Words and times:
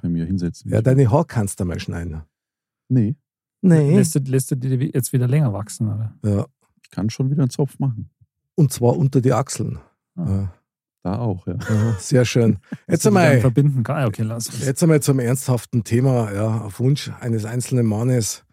Kann 0.00 0.10
ich 0.10 0.20
mir 0.20 0.26
hinsetzen. 0.26 0.70
Ja, 0.70 0.80
deine 0.80 1.10
Haare 1.10 1.26
kannst 1.26 1.58
du 1.58 1.64
mal 1.64 1.80
schneiden. 1.80 2.22
nee, 2.88 3.16
Nee. 3.60 3.96
Lässt 3.96 4.14
du, 4.14 4.20
lässt 4.20 4.52
du 4.52 4.54
die 4.56 4.90
jetzt 4.94 5.12
wieder 5.12 5.26
länger 5.26 5.52
wachsen, 5.52 5.88
oder? 5.88 6.14
Ja. 6.24 6.46
ich 6.80 6.90
kann 6.90 7.10
schon 7.10 7.28
wieder 7.30 7.42
einen 7.42 7.50
Zopf 7.50 7.80
machen. 7.80 8.08
Und 8.54 8.72
zwar 8.72 8.96
unter 8.96 9.20
die 9.20 9.32
Achseln. 9.32 9.80
Ah. 10.14 10.30
Ja. 10.30 10.54
Da 11.02 11.18
auch, 11.18 11.46
ja. 11.46 11.56
Ja, 11.68 11.96
sehr 11.98 12.24
schön. 12.24 12.58
Jetzt 12.88 13.06
einmal, 13.06 13.40
verbinden 13.40 13.82
kann. 13.82 13.96
Ah, 13.96 14.06
okay, 14.06 14.22
lass 14.22 14.48
uns. 14.48 14.64
jetzt 14.64 14.82
einmal 14.82 15.00
zum 15.00 15.20
ernsthaften 15.20 15.84
Thema, 15.84 16.32
ja, 16.32 16.60
auf 16.62 16.80
Wunsch 16.80 17.10
eines 17.20 17.44
einzelnen 17.44 17.86
Mannes. 17.86 18.44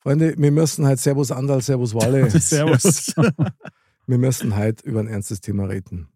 Freunde, 0.00 0.34
wir 0.36 0.50
müssen 0.50 0.86
halt 0.86 1.00
Servus 1.00 1.30
Andal, 1.32 1.62
Servus 1.62 1.94
Wale. 1.94 2.28
Servus. 2.40 3.14
wir 4.06 4.18
müssen 4.18 4.54
halt 4.54 4.82
über 4.82 5.00
ein 5.00 5.08
ernstes 5.08 5.40
Thema 5.40 5.64
reden. 5.64 6.08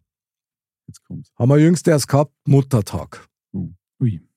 Jetzt 0.87 1.03
kommt's. 1.05 1.33
Haben 1.37 1.49
wir 1.49 1.59
jüngst 1.59 1.89
erst 1.89 2.07
gehabt, 2.09 2.35
Muttertag. 2.47 3.27
Ui. 4.01 4.28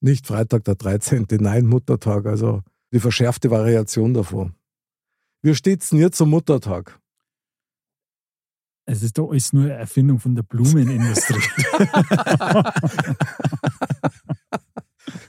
Nicht 0.00 0.26
Freitag 0.26 0.64
der 0.64 0.76
13., 0.76 1.26
nein, 1.40 1.66
Muttertag, 1.66 2.26
also 2.26 2.62
die 2.92 3.00
verschärfte 3.00 3.50
Variation 3.50 4.14
davon. 4.14 4.54
Wie 5.42 5.54
steht's 5.54 5.90
denn 5.90 5.98
jetzt 5.98 6.18
zum 6.18 6.30
Muttertag? 6.30 7.00
Es 8.86 9.02
ist 9.02 9.18
doch 9.18 9.30
alles 9.30 9.52
nur 9.52 9.64
eine 9.64 9.74
Erfindung 9.74 10.18
von 10.18 10.34
der 10.34 10.42
Blumenindustrie. 10.42 11.36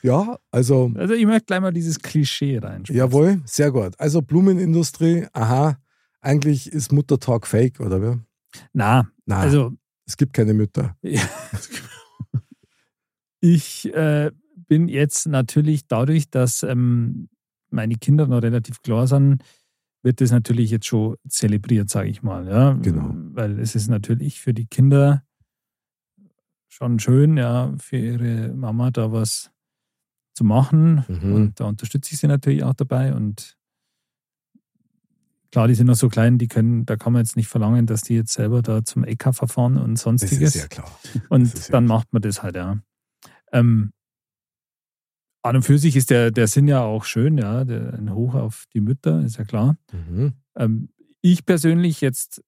Ja, 0.01 0.39
also 0.51 0.91
also 0.95 1.13
ich 1.13 1.25
möchte 1.25 1.45
gleich 1.45 1.61
mal 1.61 1.73
dieses 1.73 1.99
Klischee 1.99 2.57
rein. 2.57 2.83
Jawohl, 2.87 3.41
sehr 3.45 3.71
gut. 3.71 3.99
Also 3.99 4.21
Blumenindustrie, 4.21 5.27
aha, 5.33 5.77
eigentlich 6.21 6.71
ist 6.71 6.91
Muttertag 6.91 7.47
fake, 7.47 7.79
oder 7.79 8.01
wie? 8.01 8.19
Na, 8.73 9.09
Na, 9.25 9.39
also 9.39 9.73
es 10.05 10.17
gibt 10.17 10.33
keine 10.33 10.53
Mütter. 10.53 10.95
ich 13.41 13.93
äh, 13.93 14.31
bin 14.69 14.87
jetzt 14.87 15.27
natürlich 15.27 15.85
dadurch, 15.87 16.29
dass 16.29 16.63
ähm, 16.63 17.27
meine 17.69 17.95
Kinder 17.95 18.25
noch 18.27 18.41
relativ 18.41 18.81
klar 18.81 19.05
sind, 19.07 19.43
wird 20.01 20.21
das 20.21 20.31
natürlich 20.31 20.71
jetzt 20.71 20.85
schon 20.85 21.17
zelebriert, 21.27 21.89
sage 21.89 22.07
ich 22.09 22.23
mal. 22.23 22.47
Ja? 22.47 22.71
Genau. 22.73 23.11
Weil 23.33 23.59
es 23.59 23.75
ist 23.75 23.89
natürlich 23.89 24.39
für 24.39 24.53
die 24.53 24.65
Kinder 24.67 25.23
schon 26.69 26.99
schön, 26.99 27.35
ja, 27.35 27.73
für 27.77 27.97
ihre 27.97 28.53
Mama 28.53 28.91
da 28.91 29.11
was 29.11 29.51
zu 30.33 30.45
machen. 30.45 31.03
Mhm. 31.09 31.33
Und 31.33 31.59
da 31.59 31.65
unterstütze 31.65 32.13
ich 32.13 32.19
sie 32.19 32.27
natürlich 32.27 32.63
auch 32.63 32.75
dabei. 32.75 33.13
Und 33.13 33.57
klar, 35.51 35.67
die 35.67 35.73
sind 35.75 35.87
noch 35.87 35.95
so 35.95 36.07
klein, 36.07 36.37
die 36.37 36.47
können, 36.47 36.85
da 36.85 36.95
kann 36.95 37.11
man 37.11 37.23
jetzt 37.23 37.35
nicht 37.35 37.47
verlangen, 37.49 37.85
dass 37.87 38.01
die 38.01 38.15
jetzt 38.15 38.31
selber 38.31 38.61
da 38.61 38.85
zum 38.85 39.03
EK 39.03 39.33
verfahren 39.35 39.77
und 39.77 39.95
Das 39.95 40.03
sonstiges. 40.03 40.55
ist 40.55 40.61
ja 40.61 40.67
klar. 40.67 40.89
Und 41.29 41.41
Das 41.41 41.53
ist 41.59 41.73
dann 41.73 41.87
klar. 41.87 41.97
macht 41.97 42.13
man 42.13 42.21
das 42.21 42.41
halt, 42.43 42.55
ja. 42.55 42.77
Ähm, 43.51 43.91
an 45.41 45.55
und 45.57 45.61
für 45.63 45.77
sich 45.77 45.95
ist 45.95 46.09
der, 46.09 46.31
der 46.31 46.47
Sinn 46.47 46.67
ja 46.67 46.81
auch 46.81 47.05
schön, 47.05 47.37
ja. 47.37 47.63
Der, 47.63 47.93
ein 47.93 48.13
Hoch 48.13 48.33
auf 48.35 48.65
die 48.73 48.81
Mütter, 48.81 49.21
ist 49.21 49.37
ja 49.37 49.45
klar. 49.45 49.77
Mhm. 49.91 50.33
Ähm, 50.55 50.89
ich 51.21 51.45
persönlich 51.45 52.01
jetzt 52.01 52.43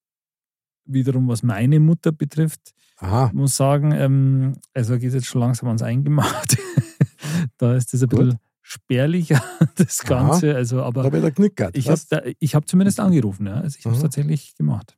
wiederum, 0.85 1.27
was 1.27 1.43
meine 1.43 1.79
Mutter 1.79 2.11
betrifft, 2.11 2.73
Aha, 2.97 3.31
muss 3.33 3.55
sagen, 3.55 3.91
ähm, 3.93 4.53
also 4.73 4.97
geht 4.97 5.13
jetzt 5.13 5.25
schon 5.27 5.41
langsam 5.41 5.67
ans 5.69 5.81
Eingemachte. 5.81 6.57
da 7.57 7.75
ist 7.75 7.93
das 7.93 8.03
ein 8.03 8.09
Gut. 8.09 8.19
bisschen 8.19 8.39
spärlicher, 8.61 9.41
das 9.75 10.01
Aha. 10.05 10.07
Ganze. 10.29 10.55
Also, 10.55 10.77
da 10.77 10.83
aber 10.83 11.11
wird 11.11 11.23
er 11.23 11.31
knickert. 11.31 11.75
ich 11.77 11.89
habe 11.89 11.99
hab 12.41 12.67
zumindest 12.67 12.99
angerufen, 12.99 13.47
ja. 13.47 13.55
Also 13.55 13.77
ich 13.79 13.85
habe 13.85 13.95
es 13.95 13.99
Mhm. 14.01 14.05
tatsächlich 14.05 14.55
gemacht. 14.55 14.97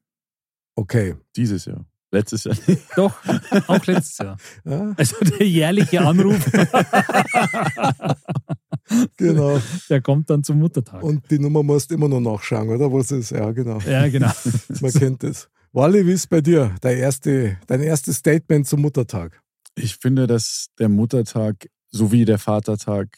Okay. 0.76 1.16
Dieses 1.36 1.66
Jahr. 1.66 1.86
Letztes 2.14 2.44
Jahr. 2.44 2.56
Doch, 2.96 3.16
auch 3.68 3.86
letztes 3.88 4.20
Jahr. 4.20 4.38
Ja, 4.66 4.94
Also 4.96 5.16
der 5.26 5.48
jährliche 5.48 6.00
Anruf, 6.00 6.46
genau. 9.18 9.60
der 9.90 10.02
kommt 10.02 10.30
dann 10.30 10.44
zum 10.44 10.60
Muttertag. 10.60 11.02
Und 11.02 11.30
die 11.32 11.40
Nummer 11.40 11.64
musst 11.64 11.90
du 11.90 11.96
immer 11.96 12.08
noch 12.08 12.20
nachschauen, 12.20 12.70
oder? 12.70 12.94
Was 12.94 13.10
ist? 13.10 13.32
Ja, 13.32 13.52
genau. 13.52 13.80
ja, 13.80 14.08
genau. 14.10 14.32
Man 14.82 14.92
kennt 14.94 15.24
es. 15.24 15.50
Wally, 15.72 16.06
wie 16.06 16.12
ist 16.12 16.30
bei 16.30 16.40
dir? 16.42 16.76
Dein, 16.82 17.00
erste, 17.00 17.58
dein 17.66 17.82
erstes 17.82 18.18
Statement 18.18 18.68
zum 18.68 18.82
Muttertag. 18.82 19.42
Ich 19.74 19.96
finde, 19.96 20.28
dass 20.28 20.68
der 20.78 20.90
Muttertag 20.90 21.68
sowie 21.90 22.26
der 22.26 22.38
Vatertag 22.38 23.18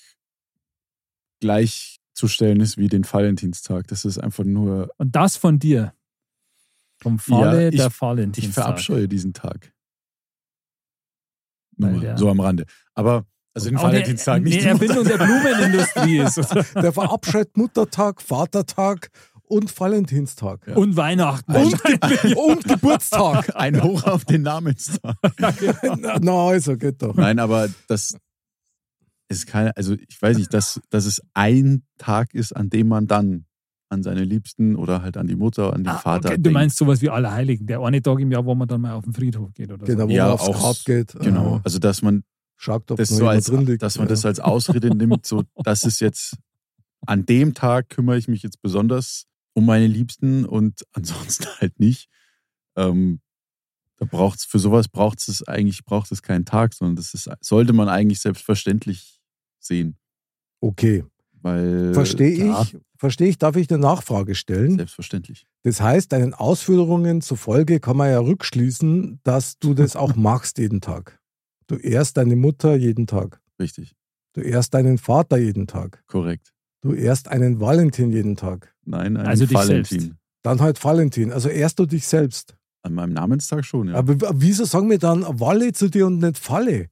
gleichzustellen 1.42 2.62
ist 2.62 2.78
wie 2.78 2.88
den 2.88 3.04
Valentinstag. 3.04 3.88
Das 3.88 4.06
ist 4.06 4.20
einfach 4.20 4.46
nur, 4.46 4.90
Und 4.98 5.18
das 5.18 5.36
von 5.36 5.60
dir. 5.60 5.94
Vom 7.06 7.20
Falle 7.20 7.62
Ja, 7.64 7.70
ich- 7.70 7.76
der 7.78 7.88
ich 7.88 8.02
Valentinstag. 8.02 8.54
verabscheue 8.64 9.08
diesen 9.08 9.34
Tag. 9.34 9.72
Nur 11.78 11.92
mal, 11.92 12.00
der- 12.00 12.18
so 12.18 12.30
am 12.32 12.40
Rande. 12.40 12.66
Aber, 12.96 13.26
also 13.54 13.70
den 13.70 13.80
Valentinstag 13.80 14.42
nicht. 14.42 14.66
Eine 14.66 14.80
den 14.80 14.90
Erfindung 14.90 15.06
der 15.06 15.18
Blumenindustrie 15.24 16.18
ist. 16.26 16.38
Der 16.76 16.92
verabscheut 16.92 17.56
Muttertag, 17.56 18.22
Vatertag 18.24 19.10
und 19.44 19.78
Valentinstag. 19.80 20.66
Ja. 20.68 20.76
Und 20.78 20.98
Weihnachten. 20.98 21.56
Und, 21.56 21.84
Ge 21.84 22.34
und 22.34 22.64
Geburtstag. 22.64 23.56
Ein 23.56 23.84
Hoch 23.84 24.04
auf 24.06 24.26
den 24.26 24.42
Namenstag. 24.42 25.16
Na, 25.38 26.18
na, 26.20 26.48
also 26.48 26.76
geht 26.76 27.04
doch. 27.04 27.14
Nein, 27.16 27.38
aber 27.38 27.70
das 27.88 28.18
ist 29.28 29.46
keine, 29.46 29.78
also 29.78 29.94
ich 30.08 30.20
weiß 30.20 30.38
nicht, 30.38 30.52
dass, 30.56 30.82
dass 30.90 31.06
es 31.06 31.22
ein 31.36 31.84
Tag 32.00 32.34
ist, 32.34 32.56
an 32.56 32.70
dem 32.72 32.88
man 32.88 33.06
dann 33.06 33.45
an 33.90 34.04
seine 34.04 34.24
Liebsten 34.24 34.76
oder 34.76 35.02
halt 35.02 35.16
an 35.18 35.28
die 35.28 35.36
Mutter, 35.36 35.74
an 35.74 35.84
den 35.84 35.90
Ah, 35.90 35.98
Vater 36.00 36.30
okay, 36.30 36.42
du 36.42 36.50
meinst 36.52 36.78
sowas 36.78 37.02
wie 37.02 37.10
Allerheiligen, 37.10 37.68
der 37.68 37.82
eine 37.82 38.02
Tag 38.02 38.20
im 38.20 38.32
Jahr, 38.32 38.46
wo 38.46 38.56
man 38.56 38.68
dann 38.68 38.82
mal 38.82 38.94
auf 38.94 39.04
den 39.04 39.14
Friedhof 39.14 39.54
geht 39.54 39.72
oder 39.72 39.86
Genau, 39.86 40.04
so. 40.04 40.10
wo 40.10 40.14
Ja, 40.14 40.24
man 40.26 40.34
aufs 40.34 40.44
auch- 40.44 40.60
Grab 40.60 40.76
geht. 40.86 41.14
Genau, 41.20 41.56
Aha. 41.56 41.62
also 41.64 41.80
dass 41.80 42.02
man 42.02 42.24
Schaut, 42.58 42.90
ob 42.90 42.98
das 42.98 43.10
so 43.10 43.28
als, 43.28 43.46
drin 43.46 43.66
liegt. 43.66 43.82
dass 43.84 43.98
man 43.98 44.08
ja. 44.08 44.10
das 44.10 44.26
als 44.26 44.40
Ausrede 44.40 44.96
nimmt, 44.96 45.26
so 45.26 45.44
das 45.64 45.84
ist 45.84 46.00
jetzt 46.00 46.38
an 47.06 47.26
dem 47.26 47.54
Tag 47.54 47.90
kümmere 47.90 48.18
ich 48.18 48.28
mich 48.28 48.42
jetzt 48.44 48.62
besonders 48.62 49.26
um 49.54 49.66
meine 49.66 49.88
Liebsten 49.88 50.46
und 50.46 50.84
ansonsten 50.94 51.46
halt 51.60 51.80
nicht. 51.80 52.10
Ähm, 52.76 53.20
da 53.98 54.06
braucht's 54.06 54.44
für 54.46 54.60
sowas 54.60 54.88
braucht 54.90 55.26
es 55.28 55.48
eigentlich 55.48 55.86
braucht 55.86 56.12
es 56.12 56.22
keinen 56.22 56.44
Tag, 56.46 56.74
sondern 56.74 56.96
das 56.98 57.14
ist 57.14 57.30
sollte 57.42 57.72
man 57.74 57.88
eigentlich 57.88 58.20
selbstverständlich 58.20 59.22
sehen, 59.60 59.98
Okay, 60.62 61.04
verstehe 61.94 62.52
ich. 62.62 62.78
Verstehe 62.98 63.28
ich. 63.28 63.38
Darf 63.38 63.56
ich 63.56 63.70
eine 63.70 63.80
Nachfrage 63.80 64.36
stellen? 64.36 64.78
selbstverständlich. 64.78 65.46
Das 65.64 65.82
heißt, 65.82 66.12
deinen 66.12 66.34
Ausführungen 66.34 67.22
zufolge 67.22 67.80
kann 67.80 67.98
man 67.98 68.10
ja 68.10 68.20
rückschließen, 68.20 69.20
dass 69.24 69.60
du 69.60 69.74
das 69.74 69.96
auch 69.96 70.16
machst 70.16 70.58
jeden 70.58 70.82
Tag. 70.82 71.20
Du 71.68 71.76
ehrst 71.76 72.18
deine 72.18 72.36
Mutter 72.36 72.76
jeden 72.76 73.08
Tag. 73.08 73.40
Richtig, 73.60 73.96
Du 74.34 74.42
ehrst 74.42 74.74
deinen 74.74 74.98
Vater 74.98 75.38
jeden 75.38 75.66
Tag. 75.68 76.04
korrekt. 76.08 76.52
Du 76.82 76.94
ehrst 76.94 77.30
einen 77.30 77.60
Valentin 77.62 78.12
jeden 78.12 78.36
Tag. 78.36 78.76
Nein, 78.84 79.18
ein 79.18 79.26
Also 79.26 79.50
Valentin. 79.52 80.00
selbst. 80.02 80.18
Dann 80.44 80.62
halt 80.62 80.84
Valentin. 80.84 81.32
Also 81.32 81.50
ehrst 81.50 81.80
du 81.80 81.86
dich 81.86 82.06
selbst. 82.06 82.56
An 82.84 82.94
meinem 82.94 83.14
Namenstag 83.14 83.66
schon, 83.66 83.88
ja. 83.88 83.96
Aber 83.96 84.16
wieso 84.40 84.66
sagen 84.66 84.90
wir 84.92 85.00
dann 85.00 85.24
Walle 85.40 85.74
zu 85.74 85.90
dir 85.90 86.06
und 86.08 86.20
nicht 86.20 86.38
Falle? 86.38 86.90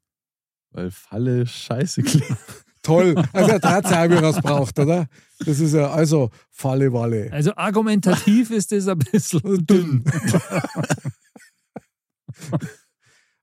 weil 0.71 0.89
Falle 0.89 1.45
scheiße 1.45 2.01
klingt. 2.01 2.25
Toll. 2.83 3.15
Also 3.33 3.51
er 3.51 3.61
hat 3.71 3.89
ja 3.89 4.21
was 4.21 4.41
braucht, 4.41 4.77
oder? 4.77 5.07
Das 5.39 5.59
ist 5.59 5.73
ja 5.73 5.89
also 5.91 6.29
Falle, 6.51 6.91
Walle. 6.93 7.29
Also 7.31 7.55
argumentativ 7.55 8.51
ist 8.51 8.71
das 8.71 8.87
ein 8.87 8.99
bisschen 8.99 9.41
dünn. 9.65 10.03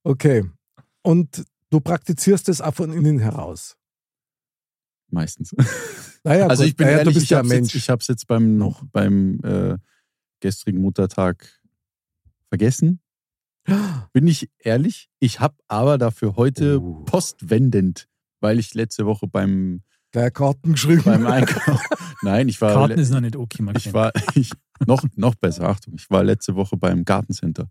Okay. 0.03 0.45
Und 1.03 1.45
du 1.71 1.81
praktizierst 1.81 2.49
es 2.49 2.61
auch 2.61 2.75
von 2.75 2.93
innen 2.93 3.19
heraus. 3.19 3.77
Meistens. 5.11 5.55
Naja, 6.23 6.47
also 6.47 6.63
gut. 6.63 6.71
ich 6.71 6.77
bin 6.77 6.87
naja, 6.87 6.99
ehrlich, 6.99 7.17
ich 7.17 7.31
ja 7.31 7.39
habe 7.39 7.49
ein 7.49 7.51
es 7.51 7.57
Mensch. 7.57 7.75
jetzt, 7.75 7.83
ich 7.83 7.91
hab's 7.91 8.07
jetzt 8.09 8.27
beim, 8.27 8.59
Noch. 8.59 8.85
beim 8.93 9.41
äh, 9.43 9.79
gestrigen 10.41 10.81
Muttertag 10.83 11.61
vergessen. 12.49 13.01
Bin 14.13 14.27
ich 14.27 14.51
ehrlich? 14.59 15.09
Ich 15.19 15.41
habe 15.41 15.57
aber 15.69 15.97
dafür 15.99 16.37
heute 16.37 16.79
Oh. 16.81 17.05
postwendend, 17.05 18.07
weil 18.41 18.59
ich 18.59 18.75
letzte 18.75 19.07
Woche 19.07 19.27
beim, 19.27 19.83
Gleich 20.13 20.33
Karten 20.33 20.73
geschrieben. 20.73 21.03
beim 21.05 21.27
Einkauf. 21.27 21.81
Nein, 22.23 22.49
ich 22.49 22.61
war. 22.61 22.73
Karten 22.75 22.99
ist 22.99 23.11
noch 23.11 23.21
nicht 23.21 23.37
okay, 23.37 23.63
man 23.63 23.77
ich 23.77 23.93
war 23.93 24.13
ich, 24.35 24.51
noch, 24.87 25.05
noch 25.15 25.35
besser, 25.37 25.69
Achtung, 25.69 25.95
ich 25.97 26.11
war 26.11 26.25
letzte 26.25 26.57
Woche 26.57 26.77
beim 26.77 27.05
Gartencenter 27.05 27.69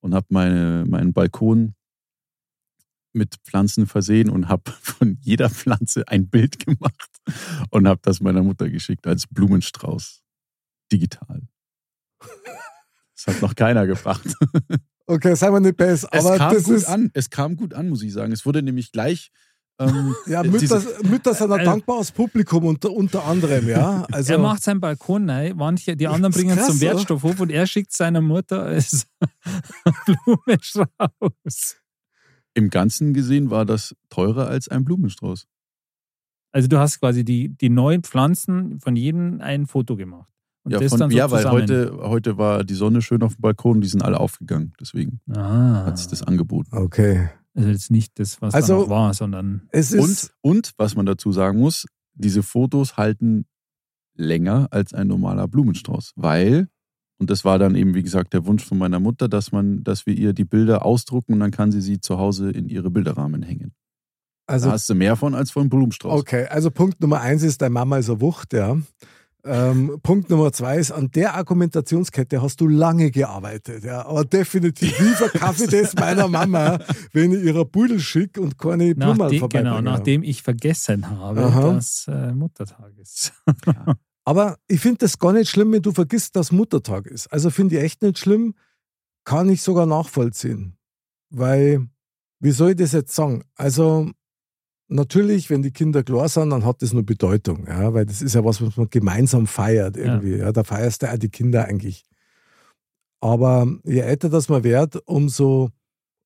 und 0.00 0.14
habe 0.14 0.26
meine, 0.30 0.84
meinen 0.86 1.12
Balkon 1.12 1.74
mit 3.14 3.36
Pflanzen 3.44 3.86
versehen 3.86 4.30
und 4.30 4.48
habe 4.48 4.70
von 4.80 5.18
jeder 5.20 5.50
Pflanze 5.50 6.06
ein 6.08 6.28
Bild 6.28 6.64
gemacht 6.64 7.10
und 7.70 7.88
habe 7.88 8.00
das 8.02 8.20
meiner 8.20 8.42
Mutter 8.42 8.70
geschickt 8.70 9.06
als 9.06 9.26
Blumenstrauß. 9.26 10.22
Digital. 10.90 11.42
Das 13.14 13.34
hat 13.34 13.42
noch 13.42 13.54
keiner 13.54 13.86
gebracht. 13.86 14.26
Okay, 15.06 15.34
sei 15.34 15.50
mal 15.50 15.60
nicht 15.60 15.76
besser. 15.76 16.08
Es 16.12 16.24
Aber 16.24 16.36
kam 16.38 16.54
das 16.54 16.64
gut 16.64 16.76
ist. 16.76 16.86
an. 16.86 17.10
Es 17.14 17.30
kam 17.30 17.56
gut 17.56 17.74
an, 17.74 17.88
muss 17.88 18.02
ich 18.02 18.12
sagen. 18.12 18.32
Es 18.32 18.46
wurde 18.46 18.62
nämlich 18.62 18.92
gleich. 18.92 19.30
Ähm, 19.88 20.14
Ja, 20.26 20.42
diese- 20.42 20.76
Mütter, 20.78 21.08
Mütter 21.08 21.34
sind 21.34 21.52
ein 21.52 21.60
Äh, 21.60 21.64
dankbares 21.64 22.12
Publikum 22.12 22.64
unter, 22.64 22.90
unter 22.90 23.24
anderem, 23.24 23.68
ja. 23.68 24.06
Also, 24.12 24.32
er 24.32 24.38
macht 24.38 24.62
seinen 24.62 24.80
Balkon 24.80 25.28
rein, 25.28 25.56
manche, 25.56 25.96
die 25.96 26.06
anderen 26.08 26.32
bringen 26.32 26.50
es 26.50 26.56
krass, 26.58 26.66
zum 26.68 26.76
oder? 26.76 26.86
Wertstoffhof 26.96 27.40
und 27.40 27.50
er 27.50 27.66
schickt 27.66 27.92
seiner 27.92 28.20
Mutter 28.20 28.62
als 28.62 29.06
Blumenstrauß. 30.06 31.76
Im 32.54 32.70
Ganzen 32.70 33.14
gesehen 33.14 33.50
war 33.50 33.64
das 33.64 33.94
teurer 34.10 34.46
als 34.48 34.68
ein 34.68 34.84
Blumenstrauß. 34.84 35.46
Also 36.52 36.68
du 36.68 36.78
hast 36.78 37.00
quasi 37.00 37.24
die, 37.24 37.48
die 37.48 37.70
neuen 37.70 38.02
Pflanzen 38.02 38.78
von 38.80 38.94
jedem 38.94 39.40
ein 39.40 39.66
Foto 39.66 39.96
gemacht. 39.96 40.28
Und 40.64 40.72
Ja, 40.72 40.78
das 40.78 40.90
von, 40.90 41.00
dann 41.00 41.10
so 41.10 41.16
ja 41.16 41.30
weil 41.30 41.50
heute, 41.50 41.96
heute 42.02 42.36
war 42.38 42.62
die 42.62 42.74
Sonne 42.74 43.00
schön 43.02 43.22
auf 43.22 43.34
dem 43.36 43.40
Balkon, 43.40 43.80
die 43.80 43.88
sind 43.88 44.02
alle 44.04 44.20
aufgegangen. 44.20 44.74
Deswegen 44.78 45.20
Ah, 45.34 45.86
hat 45.86 45.98
sich 45.98 46.08
das 46.08 46.22
angeboten. 46.22 46.76
okay. 46.76 47.30
Also 47.54 47.68
jetzt 47.68 47.90
nicht 47.90 48.18
das, 48.18 48.40
was 48.42 48.54
Also- 48.54 48.74
da 48.74 48.80
noch 48.82 48.88
war, 48.88 49.14
sondern 49.14 49.68
Es 49.70 49.92
ist. 49.92 50.32
Und, 50.42 50.56
und, 50.56 50.72
was 50.76 50.94
man 50.96 51.06
dazu 51.06 51.32
sagen 51.32 51.58
muss, 51.60 51.86
diese 52.14 52.42
Fotos 52.42 52.96
halten 52.96 53.46
länger 54.14 54.68
als 54.70 54.92
ein 54.92 55.06
normaler 55.06 55.48
Blumenstrauß, 55.48 56.12
weil, 56.16 56.68
und 57.18 57.30
das 57.30 57.44
war 57.44 57.58
dann 57.58 57.74
eben, 57.74 57.94
wie 57.94 58.02
gesagt, 58.02 58.34
der 58.34 58.44
Wunsch 58.46 58.64
von 58.64 58.76
meiner 58.78 59.00
Mutter, 59.00 59.28
dass 59.28 59.52
man, 59.52 59.82
dass 59.84 60.06
wir 60.06 60.14
ihr 60.14 60.32
die 60.34 60.44
Bilder 60.44 60.84
ausdrucken 60.84 61.34
und 61.34 61.40
dann 61.40 61.50
kann 61.50 61.72
sie 61.72 61.80
sie 61.80 62.00
zu 62.00 62.18
Hause 62.18 62.50
in 62.50 62.68
ihre 62.68 62.90
Bilderrahmen 62.90 63.42
hängen. 63.42 63.72
also, 64.46 64.66
da 64.66 64.72
hast 64.72 64.88
du 64.90 64.94
mehr 64.94 65.16
von 65.16 65.34
als 65.34 65.50
von 65.50 65.68
Blumenstrauß. 65.70 66.20
okay, 66.20 66.46
also 66.46 66.70
Punkt 66.70 67.00
Nummer 67.00 67.20
eins 67.20 67.42
ist, 67.42 67.62
deine 67.62 67.72
Mama 67.72 67.96
ist 67.98 68.10
eine 68.10 68.20
Wucht, 68.20 68.52
ja. 68.52 68.76
Ähm, 69.44 69.98
Punkt 70.04 70.30
Nummer 70.30 70.52
zwei 70.52 70.78
ist, 70.78 70.92
an 70.92 71.10
der 71.10 71.34
Argumentationskette 71.34 72.40
hast 72.42 72.60
du 72.60 72.68
lange 72.68 73.10
gearbeitet, 73.10 73.82
ja. 73.82 74.06
Aber 74.06 74.24
definitiv, 74.24 74.98
wie 75.00 75.14
verkaufe 75.14 75.64
ich 75.64 75.70
das 75.70 75.94
meiner 75.96 76.28
Mama, 76.28 76.78
wenn 77.12 77.32
ich 77.32 77.42
ihrer 77.42 77.64
Pudel 77.64 77.98
schicke 77.98 78.40
und 78.40 78.56
keine 78.56 78.94
Blumen 78.94 79.16
vorbeibringe? 79.16 79.48
genau, 79.48 79.80
nachdem 79.80 80.22
ich 80.22 80.42
vergessen 80.42 81.10
habe, 81.10 81.42
Aha. 81.42 81.72
dass 81.74 82.06
äh, 82.06 82.32
Muttertag 82.32 82.92
ist. 82.98 83.32
Aber 84.24 84.58
ich 84.68 84.80
finde 84.80 84.98
das 84.98 85.18
gar 85.18 85.32
nicht 85.32 85.50
schlimm, 85.50 85.72
wenn 85.72 85.82
du 85.82 85.90
vergisst, 85.90 86.36
dass 86.36 86.52
Muttertag 86.52 87.06
ist. 87.06 87.26
Also 87.32 87.50
finde 87.50 87.76
ich 87.76 87.82
echt 87.82 88.02
nicht 88.02 88.18
schlimm, 88.18 88.54
kann 89.24 89.48
ich 89.48 89.62
sogar 89.62 89.86
nachvollziehen. 89.86 90.76
Weil, 91.30 91.88
wie 92.38 92.52
soll 92.52 92.70
ich 92.70 92.76
das 92.76 92.92
jetzt 92.92 93.14
sagen? 93.14 93.42
Also, 93.56 94.10
natürlich, 94.92 95.50
wenn 95.50 95.62
die 95.62 95.70
Kinder 95.70 96.02
klar 96.02 96.28
sind, 96.28 96.50
dann 96.50 96.64
hat 96.64 96.82
das 96.82 96.92
nur 96.92 97.04
Bedeutung, 97.04 97.66
ja, 97.66 97.92
weil 97.94 98.06
das 98.06 98.22
ist 98.22 98.34
ja 98.34 98.44
was, 98.44 98.62
was 98.62 98.76
man 98.76 98.90
gemeinsam 98.90 99.46
feiert 99.46 99.96
irgendwie. 99.96 100.36
Ja. 100.36 100.52
da 100.52 100.64
feierst 100.64 101.02
du 101.02 101.12
auch 101.12 101.18
die 101.18 101.28
Kinder 101.28 101.64
eigentlich. 101.64 102.04
Aber 103.20 103.66
je 103.84 104.00
älter 104.00 104.28
das 104.28 104.48
man 104.48 104.64
wird, 104.64 104.96
umso 105.06 105.70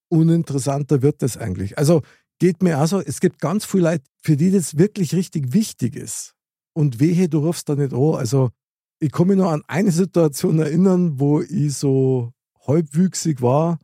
uninteressanter 0.09 1.03
wird 1.03 1.23
das 1.23 1.37
eigentlich. 1.37 1.79
Also 1.79 2.03
geht 2.39 2.63
mir 2.63 2.81
auch 2.81 2.87
so, 2.87 3.01
es 3.01 3.21
gibt 3.21 3.41
ganz 3.41 3.65
viele 3.65 3.91
Leute, 3.91 4.05
für 4.23 4.37
die 4.37 4.51
das 4.51 4.79
wirklich 4.79 5.15
richtig 5.15 5.53
wichtig 5.53 5.97
ist. 5.97 6.35
Und 6.73 7.01
wehe, 7.01 7.29
du 7.29 7.39
rufst 7.39 7.69
da 7.69 7.75
nicht 7.75 7.93
an. 7.93 8.15
Also 8.15 8.51
ich 8.99 9.13
kann 9.13 9.29
mich 9.29 9.37
noch 9.37 9.51
an 9.51 9.63
eine 9.67 9.91
Situation 9.91 10.59
erinnern, 10.59 11.19
wo 11.19 11.41
ich 11.41 11.75
so 11.75 12.33
halbwüchsig 12.67 13.43
war. 13.43 13.79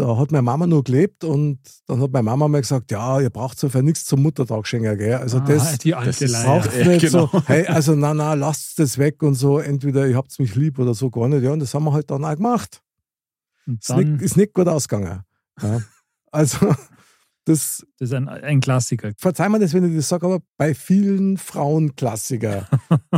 Da 0.00 0.16
hat 0.16 0.32
meine 0.32 0.42
Mama 0.42 0.66
noch 0.66 0.82
gelebt 0.82 1.24
und 1.24 1.58
dann 1.86 2.00
hat 2.00 2.10
meine 2.10 2.22
Mama 2.24 2.48
mal 2.48 2.60
gesagt, 2.60 2.90
ja, 2.90 3.20
ihr 3.20 3.30
braucht 3.30 3.58
so 3.58 3.68
für 3.68 3.82
nichts 3.82 4.04
zum 4.06 4.22
Muttertag 4.22 4.66
schenken, 4.66 4.96
gell? 4.96 5.14
Also 5.14 5.38
Ah, 5.38 5.44
das 5.46 5.78
die 5.78 5.94
alte 5.94 6.26
das 6.26 6.42
braucht 6.44 6.74
Ja, 6.76 6.88
nicht 6.88 7.02
genau. 7.10 7.26
so, 7.30 7.42
hey, 7.46 7.66
also 7.66 7.94
na, 7.94 8.14
na, 8.14 8.34
lasst 8.34 8.78
das 8.78 8.96
weg 8.98 9.22
und 9.22 9.34
so, 9.34 9.58
entweder 9.58 10.06
ihr 10.06 10.16
habt 10.16 10.36
mich 10.38 10.54
lieb 10.54 10.78
oder 10.78 10.94
so 10.94 11.10
gar 11.10 11.28
nicht. 11.28 11.42
Ja, 11.42 11.52
und 11.52 11.60
das 11.60 11.74
haben 11.74 11.84
wir 11.84 11.92
halt 11.92 12.10
dann 12.10 12.24
auch 12.24 12.34
gemacht. 12.34 12.82
Ist 13.66 13.94
nicht, 13.94 14.22
ist 14.22 14.36
nicht 14.36 14.54
gut 14.54 14.68
ausgegangen. 14.68 15.22
Ja. 15.62 15.80
Also, 16.32 16.68
das, 17.44 17.84
das 17.98 18.10
ist 18.10 18.14
ein, 18.14 18.28
ein 18.28 18.60
Klassiker. 18.60 19.10
verzeih 19.18 19.48
mir 19.48 19.58
das, 19.58 19.74
wenn 19.74 19.84
ich 19.90 19.96
das 19.96 20.08
sage, 20.08 20.26
aber 20.26 20.38
bei 20.56 20.74
vielen 20.74 21.38
Frauen 21.38 21.96
Klassiker, 21.96 22.68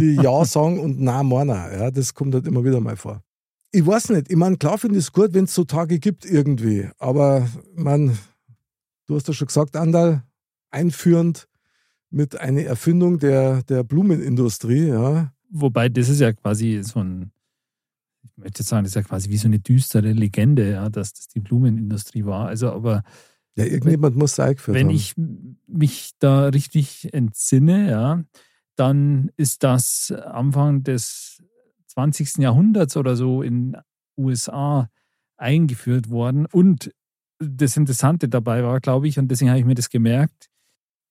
die 0.01 0.15
Ja 0.15 0.45
sagen 0.47 0.81
und 0.81 0.99
Na 1.01 1.23
meinen, 1.23 1.51
ja, 1.51 1.91
das 1.91 2.15
kommt 2.15 2.33
halt 2.35 2.47
immer 2.47 2.65
wieder 2.65 2.81
mal 2.81 2.97
vor. 2.97 3.23
Ich 3.75 3.87
weiß 3.87 4.11
nicht, 4.11 4.31
ich 4.31 4.37
meine, 4.37 4.59
klar 4.59 4.77
finde 4.77 4.99
ich 4.99 5.05
es 5.07 5.13
gut, 5.13 5.33
wenn 5.33 5.45
es 5.45 5.55
so 5.55 5.65
Tage 5.65 5.99
gibt 5.99 6.27
irgendwie, 6.27 6.89
aber 6.99 7.49
man, 7.75 8.19
du 9.07 9.17
hast 9.17 9.29
ja 9.29 9.35
schon 9.35 9.47
gesagt, 9.47 9.77
Andal, 9.77 10.25
einführend 10.71 11.49
mit 12.11 12.39
einer 12.39 12.63
Erfindung 12.63 13.19
der, 13.19 13.63
der 13.63 13.83
Blumenindustrie, 13.85 14.89
ja. 14.89 15.33
Wobei, 15.51 15.89
das 15.89 16.09
ist 16.11 16.21
ja 16.21 16.33
quasi 16.33 16.81
so 16.83 17.01
ein, 17.01 17.33
ich 18.25 18.31
möchte 18.37 18.61
jetzt 18.61 18.69
sagen, 18.69 18.85
das 18.85 18.91
ist 18.93 18.97
ja 18.97 19.03
quasi 19.03 19.31
wie 19.31 19.39
so 19.39 19.49
eine 19.49 19.59
düstere 19.59 20.13
Legende, 20.13 20.71
ja, 20.73 20.89
dass 20.91 21.15
das 21.15 21.29
die 21.29 21.41
Blumenindustrie 21.41 22.25
war. 22.27 22.49
Also, 22.49 22.71
aber 22.73 23.03
Ja, 23.57 23.65
irgendjemand 23.65 24.17
muss 24.17 24.33
es 24.33 24.41
eingeführt 24.41 24.75
wenn 24.77 24.89
haben. 24.89 24.95
ich 24.97 25.15
mich 25.67 26.13
da 26.19 26.49
richtig 26.49 27.13
entsinne, 27.15 27.91
ja, 27.91 28.23
dann 28.77 29.31
ist 29.37 29.63
das 29.63 30.11
Anfang 30.13 30.83
des 30.83 31.43
20. 31.93 32.39
Jahrhunderts 32.39 32.97
oder 32.97 33.17
so 33.17 33.43
in 33.43 33.77
USA 34.19 34.89
eingeführt 35.37 36.11
worden. 36.11 36.47
Und 36.47 36.93
das 37.39 37.77
Interessante 37.77 38.29
dabei 38.29 38.63
war, 38.63 38.81
glaube 38.81 39.09
ich, 39.09 39.19
und 39.19 39.29
deswegen 39.29 39.51
habe 39.51 39.61
ich 39.61 39.67
mir 39.67 39.75
das 39.75 39.91
gemerkt, 39.91 40.49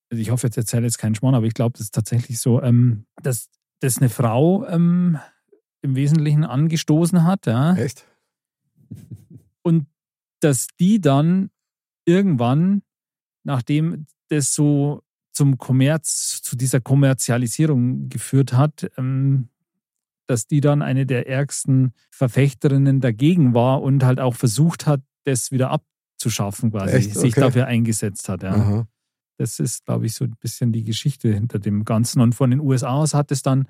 also 0.09 0.21
ich 0.21 0.31
hoffe, 0.31 0.47
jetzt 0.47 0.57
erzähle 0.57 0.83
jetzt 0.83 0.97
keinen 0.97 1.15
Schmarrn, 1.15 1.35
aber 1.35 1.45
ich 1.45 1.53
glaube, 1.53 1.73
das 1.73 1.81
ist 1.81 1.95
tatsächlich 1.95 2.39
so, 2.39 2.61
ähm, 2.61 3.05
dass 3.21 3.49
das 3.79 3.97
eine 3.97 4.09
Frau 4.09 4.65
ähm, 4.67 5.19
im 5.81 5.95
Wesentlichen 5.95 6.43
angestoßen 6.43 7.23
hat, 7.23 7.45
ja, 7.45 7.75
Echt? 7.75 8.05
und 9.61 9.87
dass 10.41 10.67
die 10.79 10.99
dann 10.99 11.49
irgendwann, 12.05 12.81
nachdem 13.43 14.05
das 14.29 14.53
so 14.53 15.03
zum 15.31 15.57
Kommerz, 15.57 16.41
zu 16.41 16.55
dieser 16.55 16.81
Kommerzialisierung 16.81 18.09
geführt 18.09 18.53
hat, 18.53 18.91
ähm, 18.97 19.49
dass 20.31 20.47
die 20.47 20.61
dann 20.61 20.81
eine 20.81 21.05
der 21.05 21.27
ärgsten 21.27 21.91
Verfechterinnen 22.09 23.01
dagegen 23.01 23.53
war 23.53 23.81
und 23.81 24.03
halt 24.03 24.19
auch 24.21 24.35
versucht 24.35 24.87
hat, 24.87 25.01
das 25.25 25.51
wieder 25.51 25.69
abzuschaffen, 25.71 26.71
quasi, 26.71 26.95
Echt? 26.95 27.13
sich 27.15 27.33
Okay. 27.33 27.41
dafür 27.41 27.67
eingesetzt 27.67 28.29
hat. 28.29 28.43
Ja. 28.43 28.53
Aha. 28.53 28.87
Das 29.37 29.59
ist, 29.59 29.85
glaube 29.85 30.05
ich, 30.05 30.13
so 30.13 30.23
ein 30.23 30.35
bisschen 30.39 30.71
die 30.71 30.83
Geschichte 30.83 31.33
hinter 31.33 31.59
dem 31.59 31.83
Ganzen. 31.83 32.21
Und 32.21 32.33
von 32.33 32.49
den 32.49 32.61
USA 32.61 32.91
aus 32.91 33.13
hat 33.13 33.31
es 33.31 33.41
dann 33.41 33.67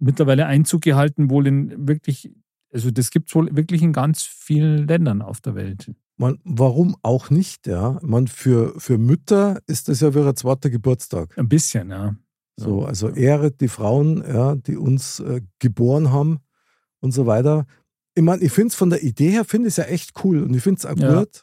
mittlerweile 0.00 0.46
Einzug 0.46 0.82
gehalten, 0.82 1.30
wohl 1.30 1.46
in 1.46 1.86
wirklich, 1.86 2.32
also 2.72 2.90
das 2.90 3.10
gibt 3.10 3.28
es 3.28 3.34
wohl 3.34 3.54
wirklich 3.54 3.82
in 3.82 3.92
ganz 3.92 4.22
vielen 4.22 4.88
Ländern 4.88 5.22
auf 5.22 5.40
der 5.40 5.54
Welt. 5.54 5.92
Man, 6.16 6.38
warum 6.44 6.96
auch 7.02 7.30
nicht, 7.30 7.66
ja? 7.66 7.98
Man, 8.02 8.26
für, 8.26 8.74
für 8.78 8.98
Mütter 8.98 9.60
ist 9.66 9.88
das 9.88 10.00
ja 10.00 10.14
wie 10.14 10.20
ein 10.20 10.36
zweiter 10.36 10.70
Geburtstag. 10.70 11.38
Ein 11.38 11.48
bisschen, 11.48 11.90
ja. 11.90 12.16
So, 12.64 12.84
also 12.84 13.08
ehret 13.08 13.60
die 13.60 13.68
Frauen, 13.68 14.22
ja, 14.26 14.54
die 14.54 14.76
uns 14.76 15.20
äh, 15.20 15.40
geboren 15.58 16.10
haben 16.12 16.38
und 17.00 17.12
so 17.12 17.26
weiter. 17.26 17.66
Ich 18.14 18.22
meine, 18.22 18.42
ich 18.42 18.52
finde 18.52 18.68
es 18.68 18.74
von 18.74 18.90
der 18.90 19.02
Idee 19.02 19.30
her, 19.30 19.44
finde 19.44 19.68
ich 19.68 19.72
es 19.72 19.76
ja 19.78 19.84
echt 19.84 20.12
cool 20.24 20.42
und 20.42 20.54
ich 20.54 20.62
finde 20.62 20.78
es 20.78 20.86
auch 20.86 20.96
Ja. 20.96 21.20
gut. 21.20 21.42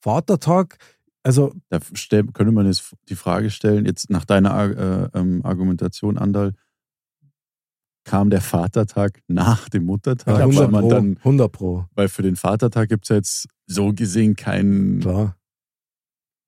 Vatertag, 0.00 0.78
also 1.22 1.52
Da 1.68 1.78
stell, 1.92 2.24
könnte 2.24 2.52
man 2.52 2.66
jetzt 2.66 2.94
die 3.08 3.14
Frage 3.14 3.50
stellen, 3.50 3.84
jetzt 3.86 4.10
nach 4.10 4.24
deiner 4.24 5.10
äh, 5.14 5.18
ähm, 5.18 5.40
Argumentation, 5.44 6.18
Andal, 6.18 6.54
kam 8.04 8.30
der 8.30 8.40
Vatertag 8.40 9.20
nach 9.28 9.68
dem 9.68 9.84
Muttertag? 9.84 10.38
ja, 10.38 10.44
weil 10.46 10.48
100 10.48 10.70
man 10.72 10.80
Pro, 10.82 10.90
dann, 10.90 11.16
100 11.18 11.52
Pro, 11.52 11.84
weil 11.94 12.08
für 12.08 12.22
den 12.22 12.34
Vatertag 12.36 12.88
gibt 12.88 13.04
es 13.04 13.08
ja 13.10 13.16
jetzt 13.16 13.46
so 13.66 13.92
gesehen 13.92 14.34
keinen, 14.34 15.00
klar. 15.00 15.36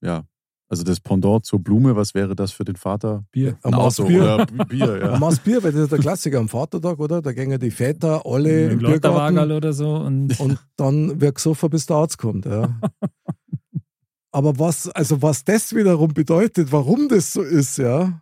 ja, 0.03 0.25
also 0.69 0.83
das 0.83 0.99
Pendant 1.01 1.45
zur 1.45 1.61
Blume, 1.61 1.95
was 1.95 2.15
wäre 2.15 2.35
das 2.35 2.53
für 2.53 2.65
den 2.65 2.77
Vater? 2.77 3.25
Bier. 3.31 3.59
Ein 3.63 3.75
Ein 3.75 3.79
Maß 3.81 4.01
Auto 4.01 4.09
Bier. 4.09 4.23
oder 4.23 4.47
B- 4.47 4.65
Bier, 4.65 4.93
Ein 4.95 5.01
ja. 5.13 5.19
Maß 5.19 5.39
Bier, 5.41 5.63
weil 5.63 5.73
das 5.73 5.83
ist 5.83 5.93
der 5.93 5.99
Klassiker 5.99 6.39
am 6.39 6.49
Vatertag, 6.49 6.99
oder? 6.99 7.21
Da 7.23 7.33
gehen 7.33 7.51
ja 7.51 7.59
die 7.59 7.71
Väter 7.71 8.25
alle 8.27 8.67
im 8.67 8.71
Ein 8.73 8.79
Biergarten 8.79 9.51
oder 9.53 9.73
so. 9.73 9.95
Und 9.97 10.39
und 10.41 10.59
dann 10.77 11.21
wird 11.21 11.37
gesoffen, 11.37 11.71
bis 11.71 11.87
der 11.87 11.97
Arzt 11.97 12.19
kommt. 12.19 12.47
Ja. 12.47 12.81
Aber 14.33 14.59
was, 14.59 14.89
also 14.89 15.23
was 15.23 15.45
das 15.45 15.75
wiederum 15.75 16.13
bedeutet, 16.13 16.73
warum 16.73 17.09
das 17.09 17.33
so 17.33 17.43
ist, 17.43 17.79
ja, 17.79 18.21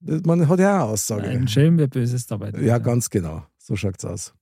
das- 0.00 0.22
man 0.24 0.48
hat 0.48 0.58
ja 0.58 0.78
auch 0.78 0.84
eine 0.84 0.92
Aussage. 0.92 1.28
ein 1.28 1.48
Schelm, 1.48 1.76
wer 1.78 1.88
Böses 1.88 2.26
dabei 2.26 2.50
tut, 2.52 2.62
Ja, 2.62 2.78
ganz 2.78 3.10
genau. 3.10 3.44
So 3.58 3.76
schaut's 3.76 4.04
aus. 4.04 4.32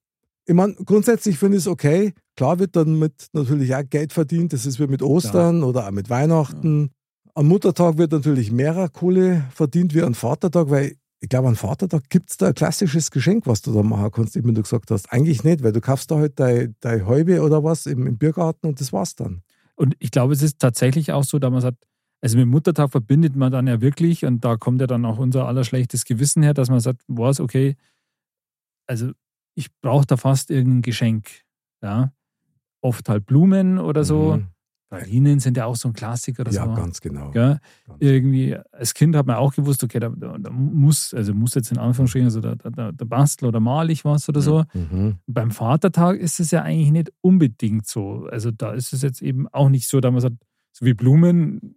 Ich 0.44 0.54
meine, 0.54 0.74
grundsätzlich 0.74 1.38
finde 1.38 1.56
ich 1.58 1.64
es 1.64 1.68
okay. 1.68 2.14
Klar 2.36 2.58
wird 2.58 2.74
dann 2.74 2.98
mit 2.98 3.28
natürlich 3.32 3.74
auch 3.74 3.82
Geld 3.88 4.12
verdient. 4.12 4.52
Das 4.52 4.66
ist 4.66 4.80
wie 4.80 4.86
mit 4.88 5.00
Ostern 5.02 5.62
oder 5.62 5.86
auch 5.86 5.92
mit 5.92 6.10
Weihnachten. 6.10 6.90
Am 7.34 7.48
Muttertag 7.48 7.96
wird 7.96 8.12
natürlich 8.12 8.52
mehr 8.52 8.88
Kohle 8.90 9.44
verdient 9.50 9.94
wie 9.94 10.02
am 10.02 10.14
Vatertag, 10.14 10.68
weil 10.70 10.96
ich 11.20 11.28
glaube, 11.28 11.48
am 11.48 11.56
Vatertag 11.56 12.10
gibt 12.10 12.30
es 12.30 12.36
da 12.36 12.48
ein 12.48 12.54
klassisches 12.54 13.10
Geschenk, 13.10 13.46
was 13.46 13.62
du 13.62 13.72
da 13.72 13.82
machen 13.82 14.10
kannst, 14.10 14.34
wie 14.34 14.52
du 14.52 14.62
gesagt 14.62 14.90
hast. 14.90 15.10
Eigentlich 15.12 15.44
nicht, 15.44 15.62
weil 15.62 15.72
du 15.72 15.80
kaufst 15.80 16.10
da 16.10 16.16
halt 16.16 16.38
deine 16.38 16.74
dein 16.80 17.06
Halbe 17.06 17.42
oder 17.42 17.62
was 17.62 17.86
im, 17.86 18.06
im 18.06 18.18
Biergarten 18.18 18.66
und 18.66 18.80
das 18.80 18.92
war's 18.92 19.14
dann. 19.14 19.42
Und 19.76 19.94
ich 20.00 20.10
glaube, 20.10 20.34
es 20.34 20.42
ist 20.42 20.58
tatsächlich 20.58 21.12
auch 21.12 21.24
so, 21.24 21.38
da 21.38 21.48
man 21.48 21.60
sagt, 21.60 21.86
also 22.20 22.36
mit 22.36 22.48
Muttertag 22.48 22.90
verbindet 22.90 23.36
man 23.36 23.50
dann 23.50 23.66
ja 23.66 23.80
wirklich, 23.80 24.24
und 24.24 24.44
da 24.44 24.56
kommt 24.56 24.80
ja 24.80 24.86
dann 24.86 25.04
auch 25.04 25.18
unser 25.18 25.46
allerschlechtes 25.46 26.04
Gewissen 26.04 26.42
her, 26.42 26.54
dass 26.54 26.70
man 26.70 26.80
sagt, 26.80 27.02
was, 27.08 27.40
okay, 27.40 27.76
also 28.86 29.12
ich 29.54 29.68
brauche 29.80 30.06
da 30.06 30.16
fast 30.16 30.50
irgendein 30.50 30.82
Geschenk. 30.82 31.30
Ja. 31.82 32.12
Oft 32.80 33.08
halt 33.08 33.26
Blumen 33.26 33.78
oder 33.78 34.04
so. 34.04 34.36
Mhm. 34.36 34.48
Pralinen 34.98 35.40
sind 35.40 35.56
ja 35.56 35.64
auch 35.64 35.76
so 35.76 35.88
ein 35.88 35.94
Klassiker 35.94 36.42
oder 36.42 36.52
Ja, 36.52 36.66
so. 36.66 36.74
ganz 36.74 37.00
genau. 37.00 37.30
Gell? 37.30 37.58
Ganz 37.86 37.98
Irgendwie, 38.00 38.56
als 38.72 38.92
Kind 38.92 39.16
hat 39.16 39.26
man 39.26 39.36
auch 39.36 39.54
gewusst, 39.54 39.82
okay, 39.82 39.98
da, 40.00 40.10
da, 40.10 40.36
da 40.38 40.50
muss, 40.50 41.14
also 41.14 41.32
muss 41.32 41.54
jetzt 41.54 41.72
in 41.72 41.78
Anführungsstrichen, 41.78 42.26
also 42.26 42.40
da, 42.40 42.54
da, 42.56 42.92
da 42.92 43.04
bastel 43.06 43.48
oder 43.48 43.58
mal 43.60 43.90
ich 43.90 44.04
was 44.04 44.28
oder 44.28 44.42
so. 44.42 44.64
Mhm. 44.74 45.16
Beim 45.26 45.50
Vatertag 45.50 46.18
ist 46.18 46.40
es 46.40 46.50
ja 46.50 46.62
eigentlich 46.62 46.90
nicht 46.90 47.12
unbedingt 47.22 47.86
so. 47.86 48.26
Also 48.30 48.50
da 48.50 48.72
ist 48.72 48.92
es 48.92 49.00
jetzt 49.02 49.22
eben 49.22 49.48
auch 49.48 49.70
nicht 49.70 49.88
so, 49.88 50.00
dass 50.00 50.12
man 50.12 50.20
sagt, 50.20 50.36
so 50.72 50.84
wie 50.84 50.92
Blumen, 50.94 51.74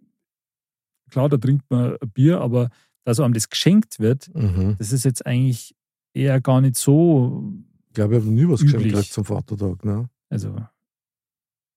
klar, 1.10 1.28
da 1.30 1.38
trinkt 1.38 1.64
man 1.70 1.96
Bier, 2.12 2.40
aber 2.40 2.68
da 3.04 3.14
so 3.14 3.22
einem 3.22 3.32
das 3.34 3.48
geschenkt 3.48 3.98
wird, 3.98 4.30
Mhm. 4.34 4.74
das 4.78 4.92
ist 4.92 5.04
jetzt 5.04 5.24
eigentlich 5.24 5.74
eher 6.12 6.40
gar 6.40 6.60
nicht 6.60 6.76
so, 6.76 7.50
Ich 7.88 7.94
glaube, 7.94 8.14
ich 8.16 8.20
habe 8.20 8.30
noch 8.30 8.42
nie 8.42 8.48
was 8.48 8.60
geschenkt 8.60 9.12
zum 9.12 9.24
Vatertag. 9.24 9.84
Ne? 9.86 10.08
also 10.28 10.54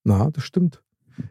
Na, 0.03 0.29
das 0.31 0.43
stimmt. 0.43 0.81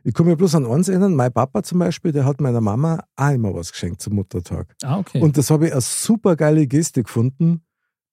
Ich 0.04 0.14
kann 0.14 0.26
mich 0.26 0.37
bloß 0.37 0.54
an 0.54 0.66
eins 0.66 0.88
erinnern, 0.88 1.14
mein 1.14 1.33
Papa 1.33 1.62
zum 1.62 1.78
Beispiel, 1.78 2.12
der 2.12 2.25
hat 2.25 2.40
meiner 2.40 2.61
Mama 2.61 3.04
auch 3.16 3.30
immer 3.30 3.54
was 3.54 3.73
geschenkt 3.73 4.00
zum 4.00 4.14
Muttertag. 4.14 4.75
ah, 4.83 4.99
okay. 4.99 5.21
Und 5.21 5.37
das 5.37 5.50
habe 5.50 5.66
ich 5.66 5.73
eine 5.73 5.80
super 5.80 6.37
geile 6.37 6.66
Geste 6.66 7.02
gefunden, 7.02 7.62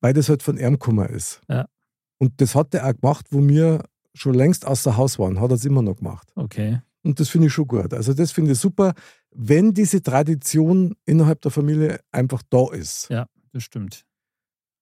weil 0.02 0.14
das 0.14 0.30
halt 0.30 0.44
von 0.44 0.58
ihm 0.58 0.74
gekommen 0.74 1.08
ist. 1.10 1.42
Ja. 1.50 1.68
Und 2.18 2.40
das 2.42 2.56
hat 2.56 2.74
er 2.74 2.88
auch 2.88 2.94
gemacht, 3.00 3.28
wo 3.32 3.46
wir 3.46 3.84
schon 4.14 4.34
längst 4.34 4.66
außer 4.66 4.98
Haus 4.98 5.20
waren, 5.20 5.40
hat 5.40 5.52
er 5.52 5.56
es 5.56 5.66
immer 5.66 5.82
noch 5.82 5.98
gemacht. 5.98 6.32
okay. 6.36 6.82
Und 7.06 7.20
das 7.20 7.30
finde 7.30 7.48
ich 7.48 7.54
schon 7.54 7.68
gut. 7.68 7.94
Also 7.94 8.16
das 8.16 8.32
finde 8.32 8.54
ich 8.54 8.58
super, 8.58 8.96
wenn 9.30 9.76
diese 9.76 10.02
Tradition 10.02 10.96
innerhalb 11.06 11.40
der 11.42 11.52
Familie 11.52 12.00
einfach 12.12 12.42
da 12.50 12.72
ist. 12.74 13.10
Ja, 13.10 13.28
das 13.54 13.62
stimmt. 13.62 14.06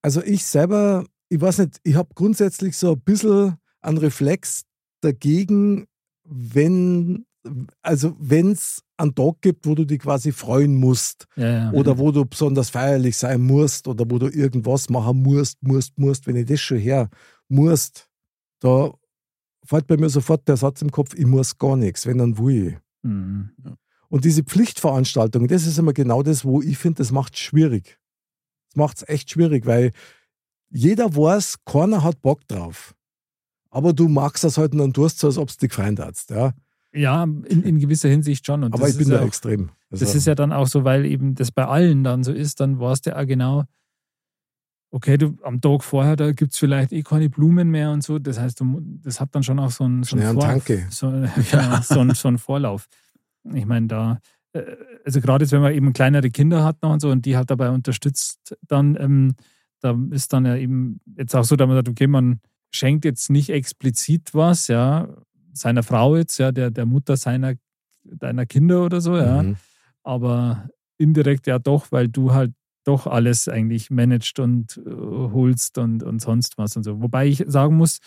Also 0.02 0.24
ich 0.24 0.46
selber, 0.46 1.06
ich 1.28 1.42
weiß 1.42 1.58
nicht, 1.58 1.82
ich 1.84 1.96
habe 1.96 2.14
grundsätzlich 2.16 2.78
so 2.78 2.94
ein 2.94 3.02
bisschen 3.02 3.58
einen 3.82 3.98
Reflex 3.98 4.64
dagegen, 5.02 5.86
wenn, 6.24 7.26
also 7.82 8.16
wenn 8.20 8.52
es 8.52 8.84
einen 8.98 9.16
Tag 9.16 9.42
gibt, 9.42 9.66
wo 9.66 9.76
du 9.76 9.86
dich 9.86 10.00
quasi 10.00 10.32
freuen 10.32 10.76
musst 10.76 11.28
Ja, 11.36 11.48
ja. 11.48 11.72
oder 11.72 11.98
wo 11.98 12.12
du 12.12 12.26
besonders 12.26 12.70
feierlich 12.70 13.18
sein 13.18 13.42
musst 13.42 13.88
oder 13.88 14.06
wo 14.10 14.20
du 14.20 14.28
irgendwas 14.28 14.90
machen 14.90 15.22
musst, 15.22 15.62
musst, 15.62 15.98
musst, 15.98 16.28
wenn 16.28 16.36
ich 16.36 16.46
das 16.46 16.60
schon 16.60 16.78
her 16.78 17.10
musst, 17.50 18.10
da 18.60 18.94
fällt 19.66 19.88
bei 19.88 19.98
mir 19.98 20.10
sofort 20.10 20.48
der 20.48 20.58
Satz 20.58 20.82
im 20.82 20.92
Kopf, 20.92 21.14
ich 21.16 21.26
muss 21.26 21.58
gar 21.58 21.76
nichts, 21.76 22.06
wenn 22.06 22.18
dann 22.18 22.38
will 22.38 22.68
ich. 22.68 22.78
Mhm. 23.04 23.52
Und 24.10 24.26
diese 24.26 24.44
Pflichtveranstaltungen, 24.44 25.48
das 25.48 25.66
ist 25.66 25.80
immer 25.80 25.94
genau 25.94 26.22
das, 26.22 26.46
wo 26.46 26.62
ich 26.62 26.78
finde, 26.78 27.00
das 27.00 27.12
macht 27.12 27.34
es 27.34 27.40
schwierig. 27.40 28.00
Das 28.70 28.76
macht 28.76 28.98
es 28.98 29.10
echt 29.10 29.32
schwierig, 29.32 29.66
weil 29.66 29.92
jeder 30.70 31.16
weiß, 31.16 31.58
keiner 31.66 32.04
hat 32.04 32.22
Bock 32.22 32.48
drauf. 32.48 32.96
Aber 33.74 33.92
du 33.92 34.08
magst 34.08 34.44
das 34.44 34.60
halt 34.60 34.74
und 34.74 34.78
dann 34.78 34.94
tust 34.94 35.22
du, 35.22 35.28
als 35.28 35.38
ob 35.40 35.50
es 35.50 35.58
dich 35.58 35.72
gefreut 35.72 36.00
hast. 36.00 36.30
Ja? 36.30 36.54
Ja, 36.94 37.24
in, 37.24 37.64
in 37.64 37.80
gewisser 37.80 38.08
Hinsicht 38.08 38.46
schon. 38.46 38.64
Und 38.64 38.74
Aber 38.76 38.88
ich 38.88 38.96
bin 38.96 39.10
da 39.10 39.16
ja 39.16 39.26
extrem. 39.26 39.72
Also, 39.90 40.06
Das 40.06 40.14
ist 40.14 40.28
ja 40.28 40.36
dann 40.36 40.54
auch 40.54 40.68
so, 40.68 40.84
weil 40.84 41.06
eben 41.06 41.34
das 41.34 41.52
bei 41.52 41.66
allen 41.66 42.04
dann 42.04 42.24
so 42.24 42.32
ist, 42.32 42.60
dann 42.60 42.80
weißt 42.80 43.08
du 43.08 43.18
auch 43.18 43.26
genau, 43.26 43.64
okay, 44.92 45.18
du 45.18 45.36
am 45.42 45.60
Tag 45.60 45.84
vorher, 45.84 46.16
da 46.16 46.32
gibt 46.34 46.54
es 46.54 46.60
vielleicht 46.60 46.94
eh 46.94 47.02
keine 47.02 47.32
Blumen 47.32 47.72
mehr 47.72 47.90
und 47.90 48.04
so. 48.04 48.20
Das 48.20 48.40
heißt, 48.40 48.60
du, 48.60 48.80
das 49.04 49.20
hat 49.20 49.34
dann 49.34 49.42
schon 49.42 49.58
auch 49.58 49.72
so 49.72 49.86
einen, 49.86 50.04
so 50.04 50.16
Schnell 50.18 50.28
einen, 50.28 50.38
am 50.38 50.42
Vor 50.42 50.50
Tanke. 50.50 50.88
so, 50.92 51.08
ja, 51.52 51.82
so, 51.82 52.00
einen, 52.00 52.14
so 52.14 52.28
einen 52.28 52.38
Vorlauf. 52.38 52.88
Ich 53.56 53.66
meine, 53.66 53.88
da, 53.88 54.20
äh, 54.54 54.62
also 55.04 55.20
gerade 55.20 55.46
jetzt, 55.46 55.52
wenn 55.52 55.62
man 55.64 55.74
eben 55.74 55.94
kleinere 55.94 56.30
Kinder 56.30 56.64
hat 56.64 56.84
noch 56.84 56.94
und 56.94 57.00
so 57.00 57.10
und 57.10 57.26
die 57.26 57.36
halt 57.36 57.50
dabei 57.50 57.72
unterstützt, 57.72 58.56
dann, 58.68 58.96
ähm, 59.00 59.34
da 59.80 59.98
ist 60.12 60.32
dann 60.32 60.46
ja 60.46 60.58
eben 60.58 61.02
jetzt 61.18 61.36
auch 61.36 61.44
so, 61.44 61.56
dass 61.56 61.68
man 61.68 61.76
sagt, 61.76 61.90
okay, 61.90 62.06
man 62.06 62.40
schenkt 62.74 63.06
jetzt 63.06 63.30
nicht 63.30 63.50
explizit 63.50 64.34
was, 64.34 64.68
ja, 64.68 65.08
seiner 65.54 65.84
Frau 65.84 66.16
jetzt, 66.16 66.38
ja, 66.40 66.52
der, 66.52 66.72
der 66.72 66.86
Mutter 66.86 67.18
seiner, 67.18 67.54
deiner 68.04 68.46
Kinder 68.46 68.84
oder 68.86 69.02
so, 69.02 69.18
ja 69.18 69.44
Mhm. 69.44 69.56
aber 70.04 70.68
indirekt 70.98 71.48
ja 71.48 71.60
doch, 71.60 71.92
weil 71.92 72.08
du 72.10 72.34
halt 72.34 72.54
doch 72.86 73.08
alles 73.08 73.48
eigentlich 73.48 73.90
managst 73.90 74.40
und 74.40 74.78
äh, 74.86 74.90
holst 74.92 75.78
und, 75.78 76.04
und 76.04 76.20
sonst 76.22 76.58
was 76.58 76.76
und 76.76 76.84
so. 76.84 77.02
Wobei 77.02 77.28
ich 77.28 77.44
sagen 77.48 77.78
muss, 77.78 78.00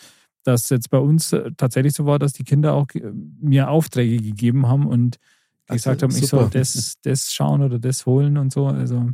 dass 0.43 0.69
jetzt 0.69 0.89
bei 0.91 0.99
uns 0.99 1.33
äh, 1.33 1.51
tatsächlich 1.57 1.93
so 1.93 2.05
war, 2.05 2.19
dass 2.19 2.33
die 2.33 2.43
Kinder 2.43 2.73
auch 2.75 2.87
äh, 2.93 3.11
mir 3.41 3.69
Aufträge 3.69 4.17
gegeben 4.21 4.67
haben 4.67 4.85
und 4.85 5.17
gesagt 5.67 6.03
Also, 6.03 6.13
haben, 6.15 6.23
ich 6.23 6.27
super. 6.27 6.43
soll 6.43 6.49
das, 6.51 6.97
das 7.01 7.33
schauen 7.33 7.63
oder 7.63 7.79
das 7.79 8.05
holen 8.05 8.37
und 8.37 8.53
so. 8.53 8.67
Also 8.67 9.09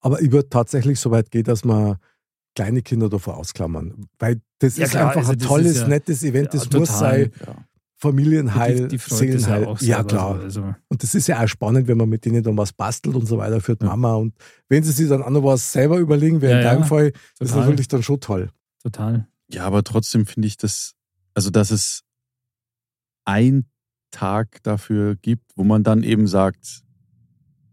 Aber 0.00 0.20
ich 0.20 0.32
würde 0.32 0.48
tatsächlich 0.48 0.98
so 1.00 1.10
weit 1.10 1.30
gehen, 1.30 1.44
dass 1.44 1.64
man 1.64 1.96
kleine 2.54 2.82
Kinder 2.82 3.08
davor 3.08 3.36
ausklammern. 3.36 4.06
Weil 4.18 4.40
das 4.58 4.76
Ja, 4.76 4.84
ist 4.84 4.90
klar, 4.92 5.08
einfach 5.08 5.20
also 5.28 5.32
ein 5.32 5.38
tolles, 5.38 5.78
ja- 5.80 5.88
nettes 5.88 6.22
Event. 6.22 6.54
Das 6.54 6.68
ja, 6.72 6.78
muss 6.78 6.98
sein. 6.98 7.30
Familienheil, 7.96 8.88
die, 8.88 8.96
die 8.96 8.98
Seelenheil. 8.98 9.62
ja 9.62 9.68
auch 9.68 9.80
ja, 9.80 10.04
klar. 10.04 10.36
So. 10.38 10.42
Also, 10.62 10.74
Und 10.88 11.02
das 11.02 11.14
ist 11.14 11.26
ja 11.26 11.42
auch 11.42 11.48
spannend, 11.48 11.88
wenn 11.88 11.96
man 11.96 12.08
mit 12.08 12.24
denen 12.26 12.42
dann 12.42 12.56
was 12.58 12.72
bastelt 12.72 13.14
und 13.16 13.26
so 13.26 13.38
weiter 13.38 13.60
für 13.62 13.76
die 13.76 13.84
Ja. 13.84 13.90
Mama. 13.90 14.14
Und 14.14 14.34
wenn 14.68 14.82
sie 14.82 14.92
sich 14.92 15.08
dann 15.08 15.22
auch 15.22 15.30
noch 15.30 15.42
was 15.44 15.72
selber 15.72 15.98
überlegen, 15.98 16.42
wie 16.42 16.46
Ja, 16.46 16.58
in 16.58 16.64
deinem 16.64 16.80
ja. 16.80 16.86
Fall, 16.86 17.12
das 17.38 17.50
ist 17.50 17.56
natürlich 17.56 17.88
dann 17.88 18.02
schon 18.02 18.20
toll. 18.20 18.50
total. 18.82 19.26
Ja, 19.50 19.64
aber 19.64 19.82
trotzdem 19.84 20.26
finde 20.26 20.48
ich 20.48 20.56
das, 20.58 20.92
also 21.32 21.48
dass 21.50 21.70
es 21.70 22.02
ein 23.24 23.64
Tag 24.10 24.62
dafür 24.62 25.16
gibt, 25.16 25.52
wo 25.56 25.64
man 25.64 25.82
dann 25.82 26.02
eben 26.02 26.26
sagt, 26.26 26.82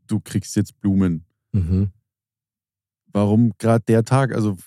du 0.07 0.19
kriegst 0.21 0.55
jetzt 0.55 0.79
Blumen. 0.79 1.25
Mhm. 1.51 1.91
Warum 3.13 3.51
gerade 3.57 3.83
der 3.87 4.03
Tag? 4.03 4.33
Also 4.33 4.57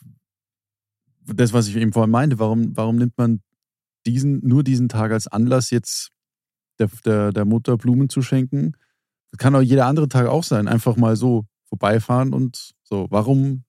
das, 1.27 1.53
was 1.53 1.69
ich 1.69 1.77
eben 1.77 1.93
vorhin 1.93 2.11
meinte, 2.11 2.39
warum, 2.39 2.77
warum 2.77 2.97
nimmt 2.97 3.17
man 3.17 3.41
diesen, 4.07 4.47
nur 4.47 4.63
diesen 4.63 4.89
Tag 4.89 5.13
als 5.13 5.27
Anlass, 5.27 5.71
jetzt 5.71 6.11
der, 6.79 6.89
der, 7.05 7.33
der 7.33 7.45
Mutter 7.45 7.77
Blumen 7.77 8.09
zu 8.09 8.23
schenken? 8.23 8.73
Das 9.31 9.39
kann 9.39 9.57
auch 9.57 9.63
jeder 9.63 9.87
andere 9.87 10.09
Tag 10.09 10.27
auch 10.27 10.45
sein. 10.45 10.69
Einfach 10.69 10.97
mal 10.97 11.17
so 11.17 11.47
vorbeifahren 11.65 12.33
und 12.33 12.75
so. 12.83 13.07
Warum? 13.11 13.65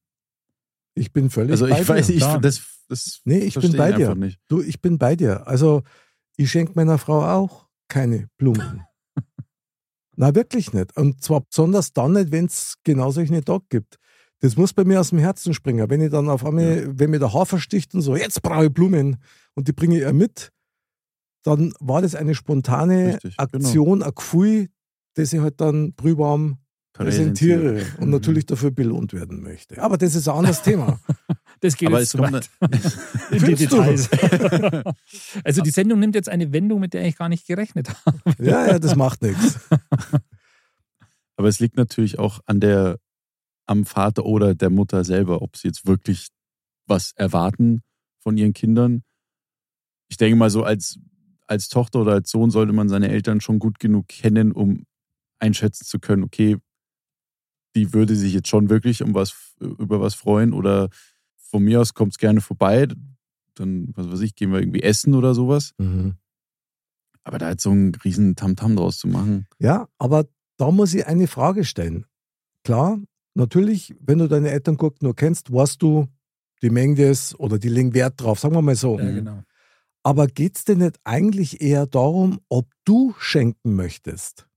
Ich 0.94 1.12
bin 1.12 1.30
völlig 1.30 1.52
Also 1.52 1.68
bei 1.68 1.82
ich 1.82 1.88
weiß 1.88 2.08
dir. 2.08 2.14
nicht, 2.14 2.22
klar. 2.22 2.40
das, 2.40 2.62
das 2.88 3.22
Nee, 3.26 3.40
ich 3.40 3.56
bin 3.56 3.76
bei 3.76 3.92
dir. 3.92 4.16
nicht. 4.16 4.40
Du, 4.48 4.62
ich 4.62 4.82
bin 4.82 4.98
bei 4.98 5.16
dir. 5.16 5.48
Also, 5.48 5.84
ich 6.38 6.52
schenke 6.52 6.74
meiner 6.76 6.98
Frau 6.98 7.26
auch 7.26 7.68
keine 7.88 8.28
Blumen. 8.38 8.84
Na, 10.18 10.34
wirklich 10.36 10.72
nicht. 10.74 10.96
Und 10.98 11.24
zwar 11.24 11.42
besonders 11.42 11.94
dann 11.94 12.14
nicht, 12.14 12.32
wenn 12.32 12.46
es 12.46 12.76
genau 12.84 13.12
solche 13.12 13.44
Tag 13.44 13.64
gibt. 13.70 13.98
Das 14.46 14.58
muss 14.58 14.74
bei 14.74 14.84
mir 14.84 15.00
aus 15.00 15.10
dem 15.10 15.18
Herzen 15.18 15.56
springen. 15.56 15.90
Wenn 15.90 16.02
ich 16.02 16.12
dann 16.12 16.30
auf 16.30 16.46
einmal, 16.46 16.88
wenn 17.00 17.10
mir 17.10 17.18
der 17.18 17.34
Haar 17.34 17.48
versticht 17.48 17.96
und 17.96 18.02
so, 18.02 18.16
jetzt 18.16 18.44
brauche 18.44 18.66
ich 18.66 18.72
Blumen 18.72 19.18
und 19.56 19.68
die 19.68 19.74
bringe 19.74 19.96
ich 19.96 20.02
ihr 20.02 20.14
mit, 20.14 20.52
dann 21.42 21.74
war 21.80 22.04
das 22.04 22.14
eine 22.14 22.36
spontane 22.36 23.16
Richtig, 23.16 23.38
genau. 23.38 23.66
Aktion, 23.66 24.04
ein 24.04 24.12
Gefühl, 24.14 24.70
das 25.16 25.34
ich 25.34 25.40
halt 25.40 25.60
dann 25.62 25.94
brühwarm 25.94 26.60
präsentiere 26.94 27.82
und 28.00 28.12
natürlich 28.12 28.46
dafür 28.46 28.70
belohnt 28.70 29.14
werden 29.14 29.42
möchte. 29.42 29.82
Aber 29.82 29.98
das 29.98 30.14
ist 30.14 30.28
ein 30.28 30.36
anderes 30.38 30.62
Thema. 30.62 31.00
Das 31.62 31.78
geht 31.78 31.88
Aber 31.88 32.00
jetzt 32.00 32.08
es 32.08 32.12
zu 32.12 32.18
kommt 32.18 32.34
weit 32.34 32.50
in 33.32 33.46
die? 33.46 33.56
Details. 33.56 34.10
also 35.44 35.62
die 35.62 35.70
Sendung 35.70 36.00
nimmt 36.00 36.14
jetzt 36.14 36.28
eine 36.28 36.52
Wendung, 36.52 36.82
mit 36.82 36.94
der 36.94 37.06
ich 37.06 37.16
gar 37.18 37.30
nicht 37.30 37.48
gerechnet 37.48 37.90
habe. 38.06 38.20
Ja, 38.40 38.68
ja, 38.68 38.78
das 38.78 38.96
macht 38.98 39.22
nichts. 39.22 39.58
Aber 41.38 41.48
es 41.48 41.60
liegt 41.60 41.78
natürlich 41.78 42.20
auch 42.20 42.42
an 42.46 42.60
der, 42.60 43.00
am 43.66 43.86
Vater 43.86 44.26
oder 44.26 44.56
der 44.56 44.70
Mutter 44.70 45.04
selber, 45.04 45.42
ob 45.42 45.58
sie 45.58 45.68
jetzt 45.68 45.86
wirklich 45.86 46.30
was 46.88 47.12
erwarten 47.16 47.82
von 48.20 48.38
ihren 48.38 48.54
Kindern. 48.54 49.04
Ich 50.08 50.18
denke 50.18 50.36
mal 50.36 50.50
so, 50.50 50.64
als, 50.64 51.00
als 51.48 51.68
Tochter 51.70 52.02
oder 52.02 52.14
als 52.14 52.30
Sohn 52.30 52.52
sollte 52.52 52.74
man 52.74 52.90
seine 52.90 53.10
Eltern 53.10 53.42
schon 53.42 53.60
gut 53.60 53.80
genug 53.80 54.08
kennen, 54.08 54.52
um 54.52 54.86
einschätzen 55.40 55.86
zu 55.86 56.00
können, 56.00 56.24
okay, 56.24 56.58
die 57.76 57.94
würde 57.94 58.16
sich 58.16 58.34
jetzt 58.34 58.48
schon 58.48 58.70
wirklich 58.70 59.04
um 59.04 59.14
was, 59.14 59.56
über 59.60 60.00
was 60.00 60.16
freuen 60.16 60.54
oder 60.54 60.90
von 61.36 61.64
mir 61.64 61.82
aus 61.82 61.94
kommt 61.94 62.14
es 62.14 62.18
gerne 62.18 62.42
vorbei. 62.42 62.88
Dann, 63.56 63.92
was 63.96 64.10
weiß 64.10 64.22
ich, 64.22 64.36
gehen 64.36 64.52
wir 64.52 64.60
irgendwie 64.60 64.84
essen 64.84 65.14
oder 65.14 65.34
sowas. 65.34 65.74
Mhm. 65.78 66.16
Aber 67.24 67.38
da 67.38 67.50
jetzt 67.50 67.64
so 67.64 67.72
einen 67.72 67.94
riesen 67.96 68.36
Tamtam 68.36 68.76
draus 68.76 68.98
zu 68.98 69.08
machen. 69.08 69.48
Ja, 69.60 69.88
aber 69.98 70.26
da 70.58 70.72
muss 70.72 70.94
ich 70.94 71.08
eine 71.08 71.28
Frage 71.28 71.66
stellen. 71.66 72.06
Klar, 72.64 73.00
natürlich, 73.36 73.96
wenn 74.00 74.20
du 74.20 74.28
deine 74.28 74.50
Eltern 74.50 74.78
guckst, 74.78 75.04
nur 75.04 75.16
kennst, 75.16 75.52
weißt 75.52 75.82
du, 75.82 76.08
die 76.62 76.70
mengen 76.70 76.96
das 76.96 77.38
oder 77.40 77.60
die 77.60 77.70
legen 77.70 77.94
Wert 77.94 78.22
drauf, 78.22 78.40
sagen 78.40 78.56
wir 78.56 78.62
mal 78.62 78.76
so. 78.76 78.98
Ja, 78.98 79.12
genau. 79.12 79.44
Aber 80.04 80.28
geht 80.28 80.58
es 80.58 80.66
denn 80.66 80.80
nicht 80.80 81.00
eigentlich 81.04 81.62
eher 81.62 81.88
darum, 81.88 82.40
ob 82.50 82.68
du 82.86 83.14
schenken 83.20 83.76
möchtest? 83.76 84.48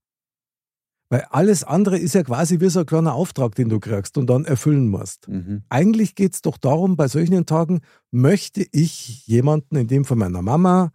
Weil 1.11 1.25
alles 1.31 1.63
andere 1.63 1.97
ist 1.97 2.13
ja 2.13 2.21
quasi 2.21 2.59
wie 2.59 2.69
so 2.69 2.81
ein 2.81 2.85
kleiner 2.85 3.15
Auftrag, 3.15 3.55
den 3.55 3.67
du 3.67 3.79
kriegst 3.79 4.15
und 4.19 4.27
dann 4.29 4.45
erfüllen 4.45 4.87
musst. 4.89 5.27
Mhm. 5.27 5.63
Eigentlich 5.69 6.13
geht 6.13 6.35
es 6.35 6.41
doch 6.43 6.57
darum, 6.57 6.95
bei 6.95 7.07
solchen 7.07 7.47
Tagen 7.47 7.81
möchte 8.11 8.63
ich 8.71 9.25
jemanden, 9.25 9.75
in 9.75 9.87
dem 9.87 10.05
von 10.05 10.19
meiner 10.19 10.43
Mama 10.43 10.91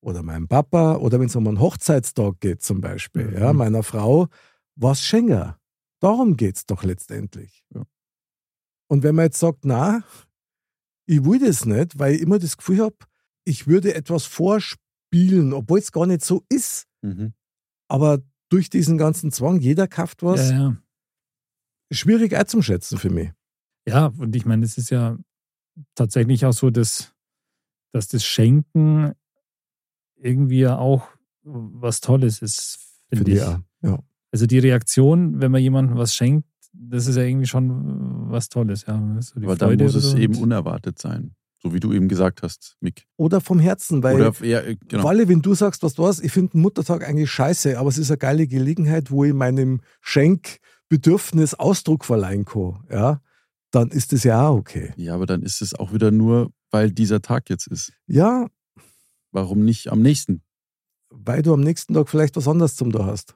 oder 0.00 0.22
meinem 0.22 0.46
Papa 0.46 0.96
oder 0.96 1.18
wenn 1.18 1.26
es 1.26 1.34
um 1.34 1.48
einen 1.48 1.58
Hochzeitstag 1.58 2.38
geht 2.38 2.62
zum 2.62 2.80
Beispiel, 2.80 3.26
Mhm. 3.26 3.38
ja, 3.38 3.52
meiner 3.52 3.82
Frau, 3.82 4.28
was 4.76 5.00
schenken. 5.00 5.54
Darum 6.00 6.36
geht 6.36 6.56
es 6.56 6.66
doch 6.66 6.82
letztendlich. 6.84 7.64
Ja. 7.74 7.84
Und 8.88 9.02
wenn 9.02 9.14
man 9.14 9.26
jetzt 9.26 9.38
sagt, 9.38 9.64
na, 9.64 10.04
ich 11.06 11.24
will 11.24 11.38
das 11.38 11.64
nicht, 11.64 11.98
weil 11.98 12.14
ich 12.14 12.20
immer 12.20 12.38
das 12.38 12.56
Gefühl 12.56 12.80
habe, 12.80 12.96
ich 13.44 13.66
würde 13.66 13.94
etwas 13.94 14.24
vorspielen, 14.26 15.52
obwohl 15.52 15.78
es 15.78 15.92
gar 15.92 16.06
nicht 16.06 16.24
so 16.24 16.44
ist. 16.48 16.86
Mhm. 17.02 17.32
Aber 17.88 18.18
durch 18.48 18.70
diesen 18.70 18.98
ganzen 18.98 19.30
Zwang, 19.32 19.60
jeder 19.60 19.88
kauft 19.88 20.22
was, 20.22 20.50
Ja, 20.50 20.56
ja. 20.56 20.76
schwierig 21.92 22.34
einzuschätzen 22.36 22.98
für 22.98 23.10
mich. 23.10 23.30
Ja, 23.88 24.06
und 24.06 24.34
ich 24.34 24.44
meine, 24.44 24.64
es 24.64 24.78
ist 24.78 24.90
ja 24.90 25.16
tatsächlich 25.94 26.44
auch 26.44 26.52
so, 26.52 26.70
dass, 26.70 27.14
dass 27.92 28.08
das 28.08 28.24
Schenken 28.24 29.12
irgendwie 30.16 30.60
ja 30.60 30.78
auch 30.78 31.08
was 31.42 32.00
Tolles 32.00 32.42
ist, 32.42 32.78
finde 33.08 33.32
ich. 33.32 33.42
auch. 33.42 33.60
Ja. 33.82 34.02
Also 34.36 34.44
die 34.44 34.58
Reaktion, 34.58 35.40
wenn 35.40 35.50
man 35.50 35.62
jemandem 35.62 35.96
was 35.96 36.14
schenkt, 36.14 36.46
das 36.74 37.06
ist 37.06 37.16
ja 37.16 37.22
irgendwie 37.22 37.46
schon 37.46 38.30
was 38.30 38.50
Tolles, 38.50 38.84
ja. 38.86 39.16
So 39.20 39.40
die 39.40 39.46
Aber 39.46 39.56
dann 39.56 39.70
Freude 39.70 39.84
muss 39.84 39.94
es 39.94 40.10
so. 40.10 40.18
eben 40.18 40.36
unerwartet 40.36 40.98
sein. 40.98 41.34
So 41.62 41.72
wie 41.72 41.80
du 41.80 41.90
eben 41.94 42.06
gesagt 42.06 42.42
hast, 42.42 42.76
Mick. 42.80 43.06
Oder 43.16 43.40
vom 43.40 43.58
Herzen, 43.60 44.02
weil 44.02 44.16
Oder 44.20 44.44
ja, 44.44 44.60
äh, 44.60 44.76
genau. 44.88 45.04
Walle, 45.04 45.26
wenn 45.26 45.40
du 45.40 45.54
sagst, 45.54 45.82
was 45.82 45.94
du 45.94 46.06
hast, 46.06 46.22
ich 46.22 46.32
finde 46.32 46.58
Muttertag 46.58 47.02
eigentlich 47.08 47.30
scheiße, 47.30 47.78
aber 47.78 47.88
es 47.88 47.96
ist 47.96 48.10
eine 48.10 48.18
geile 48.18 48.46
Gelegenheit, 48.46 49.10
wo 49.10 49.24
ich 49.24 49.32
meinem 49.32 49.80
Schenkbedürfnis 50.02 51.54
Ausdruck 51.54 52.04
verleihen 52.04 52.44
kann, 52.44 52.84
ja, 52.90 53.22
dann 53.70 53.88
ist 53.88 54.12
das 54.12 54.22
ja 54.22 54.48
auch 54.48 54.58
okay. 54.58 54.92
Ja, 54.96 55.14
aber 55.14 55.24
dann 55.24 55.40
ist 55.40 55.62
es 55.62 55.74
auch 55.74 55.94
wieder 55.94 56.10
nur, 56.10 56.50
weil 56.70 56.90
dieser 56.90 57.22
Tag 57.22 57.48
jetzt 57.48 57.68
ist. 57.68 57.94
Ja, 58.06 58.48
Warum 59.32 59.64
nicht 59.64 59.90
am 59.90 60.02
nächsten? 60.02 60.42
weil 61.10 61.42
du 61.42 61.52
am 61.52 61.60
nächsten 61.60 61.94
Tag 61.94 62.08
vielleicht 62.08 62.36
was 62.36 62.48
anderes 62.48 62.76
zum 62.76 62.92
da 62.92 63.06
hast. 63.06 63.34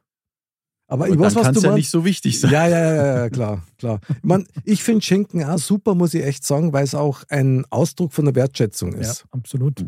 Aber 0.91 1.09
ich 1.09 1.19
weiß, 1.19 1.35
dann 1.35 1.41
was 1.41 1.43
kann 1.45 1.55
du 1.55 1.59
es 1.61 1.65
ja 1.65 1.71
meinst. 1.71 1.79
nicht 1.79 1.91
so 1.91 2.05
wichtig 2.05 2.41
sein. 2.41 2.51
Ja, 2.53 2.67
ja, 2.69 2.95
ja, 2.95 3.17
ja, 3.23 3.31
klar, 3.31 3.65
klar. 3.79 4.01
Ich, 4.09 4.17
mein, 4.23 4.47
ich 4.65 4.83
finde 4.83 5.03
Schenken 5.03 5.43
auch 5.45 5.59
super, 5.59 5.95
muss 5.95 6.15
ich 6.15 6.25
echt 6.25 6.45
sagen, 6.45 6.73
weil 6.73 6.85
es 6.85 6.95
auch 6.95 7.23
ein 7.29 7.65
Ausdruck 7.71 8.13
von 8.13 8.25
der 8.25 8.35
Wertschätzung 8.35 8.93
Ja, 8.95 8.99
ist. 9.01 9.25
absolut. 9.31 9.85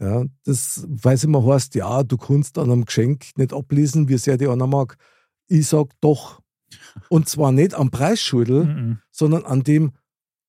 Ja, 0.00 0.24
das 0.44 0.84
weiß 0.88 1.24
immer 1.24 1.44
heißt, 1.46 1.74
ja, 1.76 2.02
du 2.02 2.16
kannst 2.16 2.58
an 2.58 2.70
einem 2.70 2.84
Geschenk 2.84 3.26
nicht 3.36 3.52
ablesen, 3.52 4.08
wie 4.08 4.18
sehr 4.18 4.36
die 4.36 4.48
einer 4.48 4.66
mag. 4.66 4.96
Ich 5.46 5.68
sag 5.68 5.88
doch. 6.00 6.40
Und 7.08 7.28
zwar 7.28 7.52
nicht 7.52 7.74
am 7.74 7.90
Preisschulden, 7.90 8.58
Mhm. 8.88 8.98
sondern 9.10 9.44
an 9.44 9.62
dem, 9.62 9.92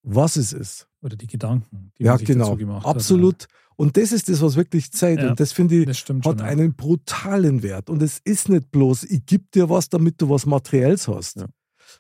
was 0.03 0.37
es 0.37 0.53
ist. 0.53 0.87
Oder 1.01 1.15
die 1.15 1.27
Gedanken, 1.27 1.91
die 1.99 2.03
ja, 2.05 2.13
man 2.13 2.19
sich 2.19 2.27
genau. 2.27 2.45
dazu 2.45 2.57
gemacht 2.57 2.85
Absolut. 2.87 3.45
Und 3.77 3.97
das 3.97 4.11
ist 4.11 4.29
das, 4.29 4.41
was 4.41 4.55
wirklich 4.55 4.91
zählt. 4.91 5.19
Ja, 5.19 5.29
Und 5.31 5.39
das 5.39 5.51
finde 5.51 5.75
ich, 5.75 5.85
Das 5.85 5.97
hat 5.99 6.07
schon. 6.07 6.21
ja. 6.39 6.45
einen 6.45 6.73
brutalen 6.75 7.61
Wert. 7.63 7.89
Und 7.89 8.01
es 8.01 8.19
ist 8.23 8.47
nicht 8.49 8.71
bloß, 8.71 9.03
ich 9.03 9.25
gebe 9.25 9.45
dir 9.53 9.69
was, 9.69 9.89
damit 9.89 10.21
du 10.21 10.29
was 10.29 10.45
Materielles 10.45 11.07
hast, 11.07 11.37
Ja. 11.37 11.47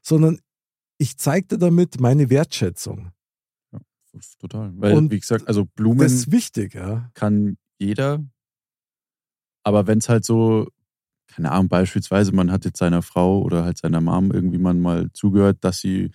sondern 0.01 0.39
ich 0.97 1.17
zeige 1.17 1.47
dir 1.47 1.57
damit 1.57 1.99
meine 1.99 2.29
Wertschätzung. 2.29 3.11
Total. 4.39 4.71
Weil, 4.77 4.93
Und 4.95 5.11
wie 5.11 5.19
gesagt, 5.19 5.47
also 5.47 5.65
Blumen 5.65 5.99
Das 5.99 6.13
ist 6.13 6.31
wichtig, 6.31 6.73
ja. 6.73 7.09
kann 7.15 7.57
jeder. 7.79 8.23
Aber 9.63 9.87
wenn 9.87 9.97
es 9.97 10.07
halt 10.07 10.23
so, 10.23 10.69
keine 11.27 11.51
Ahnung, 11.51 11.67
beispielsweise, 11.67 12.31
man 12.31 12.49
hat 12.51 12.63
jetzt 12.63 12.77
seiner 12.77 13.01
Frau 13.01 13.41
oder 13.41 13.65
halt 13.65 13.77
seiner 13.77 13.99
Mom 13.99 14.31
irgendwie 14.31 14.57
man 14.59 14.79
mal 14.79 15.11
zugehört, 15.11 15.57
dass 15.65 15.79
sie 15.79 16.11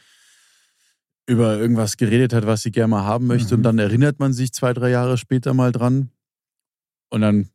über 1.31 1.59
irgendwas 1.59 1.97
geredet 1.97 2.33
hat, 2.33 2.45
was 2.45 2.63
sie 2.63 2.73
gerne 2.73 2.89
mal 2.89 3.05
haben 3.05 3.27
möchte. 3.29 3.55
Mhm. 3.55 3.61
Und 3.61 3.63
dann 3.63 3.79
erinnert 3.79 4.19
man 4.19 4.33
sich 4.33 4.53
zwei, 4.53 4.73
drei 4.73 4.91
Jahre 4.91 5.17
später 5.17 5.55
mal 5.55 5.71
dran. 5.71 6.11
Und 7.09 7.21
dann 7.21 7.51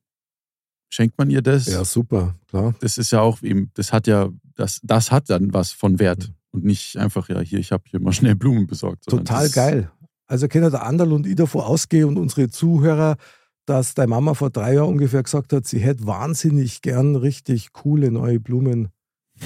schenkt 0.89 1.17
man 1.17 1.29
ihr 1.29 1.41
das. 1.41 1.67
Ja, 1.67 1.83
super, 1.83 2.35
klar. 2.47 2.73
Das 2.79 2.97
ist 2.97 3.11
ja 3.11 3.19
auch 3.19 3.41
eben, 3.41 3.71
das 3.73 3.91
hat 3.91 4.07
ja, 4.07 4.29
das, 4.55 4.79
das 4.81 5.11
hat 5.11 5.29
dann 5.29 5.53
was 5.53 5.73
von 5.73 5.99
Wert. 5.99 6.29
Mhm. 6.29 6.35
Und 6.51 6.63
nicht 6.63 6.95
einfach, 6.95 7.27
ja, 7.27 7.41
hier, 7.41 7.59
ich 7.59 7.73
habe 7.73 7.83
hier 7.87 7.99
mal 7.99 8.13
schnell 8.13 8.35
Blumen 8.35 8.65
besorgt. 8.65 9.03
Total 9.03 9.49
geil. 9.49 9.91
Also 10.25 10.47
können 10.47 10.71
der 10.71 10.83
Anderl 10.83 11.11
und 11.11 11.27
ich 11.27 11.35
davon 11.35 11.61
ausgehen 11.61 12.07
und 12.07 12.17
unsere 12.17 12.49
Zuhörer, 12.49 13.17
dass 13.65 13.93
deine 13.93 14.07
Mama 14.07 14.35
vor 14.35 14.51
drei 14.51 14.75
Jahren 14.75 14.87
ungefähr 14.89 15.21
gesagt 15.21 15.51
hat, 15.51 15.67
sie 15.67 15.79
hätte 15.79 16.07
wahnsinnig 16.07 16.81
gern 16.81 17.17
richtig 17.17 17.73
coole 17.73 18.09
neue 18.09 18.39
Blumen 18.39 18.87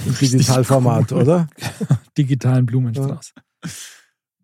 im 0.06 0.14
Digitalformat, 0.14 1.10
cool. 1.10 1.22
oder? 1.22 1.48
Digitalen 2.16 2.64
Blumenstrauß. 2.64 3.34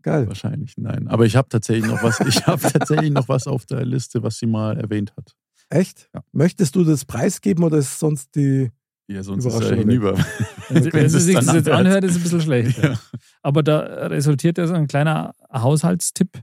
Geil. 0.06 0.28
Wahrscheinlich, 0.28 0.74
nein. 0.76 1.08
Aber 1.08 1.26
ich 1.26 1.34
habe 1.34 1.48
tatsächlich 1.48 1.84
noch 1.84 2.00
was, 2.00 2.20
ich 2.20 2.46
habe 2.46 2.62
tatsächlich 2.72 3.10
noch 3.10 3.28
was 3.28 3.48
auf 3.48 3.66
der 3.66 3.84
Liste, 3.84 4.22
was 4.22 4.38
sie 4.38 4.46
mal 4.46 4.78
erwähnt 4.78 5.12
hat. 5.16 5.34
Echt? 5.68 6.08
Ja. 6.14 6.20
Möchtest 6.30 6.76
du 6.76 6.84
das 6.84 7.04
preisgeben 7.04 7.64
oder 7.64 7.78
ist 7.78 7.98
sonst 7.98 8.36
die. 8.36 8.70
Ja, 9.08 9.24
sonst 9.24 9.44
ist 9.44 9.52
Überraschung 9.52 9.78
er 9.78 9.80
hinüber. 9.80 10.16
Wenn, 10.68 10.92
Wenn 10.92 11.08
sie 11.08 11.18
sich 11.18 11.34
das 11.34 11.46
jetzt 11.46 11.68
anhört. 11.68 11.86
anhört, 11.86 12.04
ist 12.04 12.12
es 12.12 12.16
ein 12.18 12.22
bisschen 12.22 12.40
schlecht. 12.40 12.78
Ja. 12.80 12.94
Aber 13.42 13.64
da 13.64 13.80
resultiert 14.06 14.58
ja 14.58 14.68
so 14.68 14.74
ein 14.74 14.86
kleiner 14.86 15.34
Haushaltstipp 15.52 16.40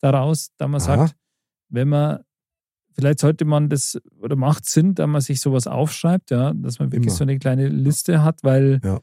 daraus, 0.00 0.50
da 0.56 0.68
man 0.68 0.80
Aha. 0.80 0.96
sagt, 1.08 1.16
wenn 1.68 1.88
man, 1.88 2.20
vielleicht 2.92 3.18
sollte 3.18 3.44
man 3.44 3.68
das, 3.70 3.98
oder 4.20 4.36
macht 4.36 4.66
Sinn, 4.66 4.94
da 4.94 5.08
man 5.08 5.20
sich 5.20 5.40
sowas 5.40 5.66
aufschreibt, 5.66 6.30
ja, 6.30 6.52
dass 6.54 6.78
man 6.78 6.92
wirklich 6.92 7.08
Immer. 7.08 7.16
so 7.16 7.24
eine 7.24 7.40
kleine 7.40 7.66
Liste 7.66 8.22
hat, 8.22 8.44
weil 8.44 8.80
Ja. 8.84 9.00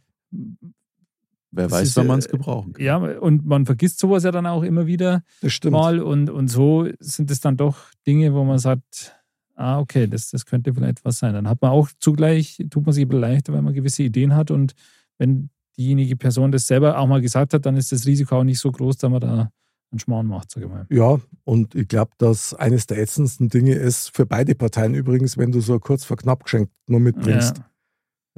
Wer 1.51 1.65
Das 1.65 1.71
weiß, 1.73 1.88
ist, 1.89 1.95
wann 1.97 2.05
äh, 2.05 2.10
man 2.10 2.19
es 2.19 2.27
gebrauchen 2.27 2.73
kann. 2.73 2.83
ja, 2.86 2.97
und 2.97 3.45
man 3.45 3.65
vergisst 3.65 3.99
sowas 3.99 4.23
ja 4.23 4.31
dann 4.31 4.45
auch 4.45 4.63
immer 4.63 4.86
wieder 4.86 5.23
Das 5.41 5.53
stimmt. 5.53 5.73
mal 5.73 5.99
und, 5.99 6.29
und 6.29 6.47
so 6.49 6.88
sind 6.99 7.31
es 7.31 7.39
dann 7.39 7.57
doch 7.57 7.77
Dinge, 8.05 8.33
wo 8.33 8.43
man 8.43 8.60
sagt, 8.60 9.15
ah, 9.55 9.79
okay, 9.79 10.07
das, 10.07 10.29
das 10.29 10.45
könnte 10.45 10.73
vielleicht 10.73 11.03
was 11.05 11.19
sein. 11.19 11.33
Dann 11.33 11.47
hat 11.47 11.62
man 11.62 11.71
auch 11.71 11.89
zugleich, 11.99 12.63
tut 12.69 12.86
man 12.86 12.93
sich 12.93 13.05
ein 13.05 13.10
bisschen 13.10 13.21
leichter, 13.21 13.53
weil 13.53 13.62
man 13.62 13.73
gewisse 13.73 14.03
Ideen 14.03 14.36
hat 14.36 14.51
und 14.51 14.73
wenn 15.17 15.49
diejenige 15.77 16.15
Person 16.15 16.51
das 16.51 16.67
selber 16.67 16.97
auch 16.97 17.07
mal 17.07 17.21
gesagt 17.21 17.53
hat, 17.53 17.65
dann 17.65 17.75
ist 17.77 17.91
das 17.91 18.05
Risiko 18.05 18.38
auch 18.39 18.43
nicht 18.43 18.60
so 18.60 18.71
groß, 18.71 18.97
dass 18.97 19.10
man 19.10 19.21
da 19.21 19.51
einen 19.89 19.99
Schmarrn 19.99 20.27
macht, 20.27 20.51
sage 20.51 20.65
ich 20.65 20.71
mal. 20.71 20.86
Ja, 20.89 21.17
und 21.45 21.73
ich 21.75 21.88
glaube, 21.88 22.12
dass 22.17 22.53
eines 22.53 22.88
der 22.88 22.97
ätzendsten 22.99 23.47
Dinge 23.47 23.73
ist, 23.73 24.13
für 24.15 24.25
beide 24.25 24.53
Parteien 24.53 24.93
übrigens, 24.93 25.38
wenn 25.38 25.51
du 25.51 25.62
so 25.62 25.79
kurz 25.79 26.03
vor 26.03 26.17
knapp 26.17 26.43
geschenkt 26.43 26.73
nur 26.88 26.99
mitbringst. 26.99 27.62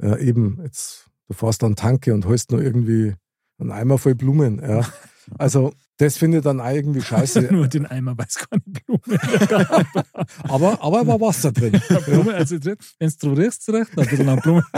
Ja. 0.00 0.16
eben, 0.16 0.60
jetzt, 0.62 1.09
du 1.30 1.34
fährst 1.34 1.62
dann 1.62 1.76
Tanke 1.76 2.12
und 2.12 2.26
holst 2.26 2.50
nur 2.50 2.60
irgendwie 2.60 3.14
einen 3.58 3.70
Eimer 3.70 3.98
voll 3.98 4.16
Blumen. 4.16 4.60
Ja. 4.60 4.84
Also, 5.38 5.72
das 5.98 6.16
finde 6.16 6.38
ich 6.38 6.44
dann 6.44 6.60
auch 6.60 6.70
irgendwie 6.70 7.02
scheiße. 7.02 7.42
Nur 7.52 7.68
den 7.68 7.86
Eimer 7.86 8.18
weiß 8.18 8.48
keine 8.48 8.62
Blume. 8.66 9.20
aber, 10.42 10.82
aber 10.82 11.06
war 11.06 11.20
Wasser 11.20 11.52
drin. 11.52 11.80
Blume, 12.04 12.34
also 12.34 12.56
wenn 12.64 13.12
du 13.20 13.32
riechst, 13.32 13.68
recht, 13.68 13.96
ein 13.96 14.06
bisschen 14.06 14.28
an 14.28 14.40
Blume. 14.40 14.64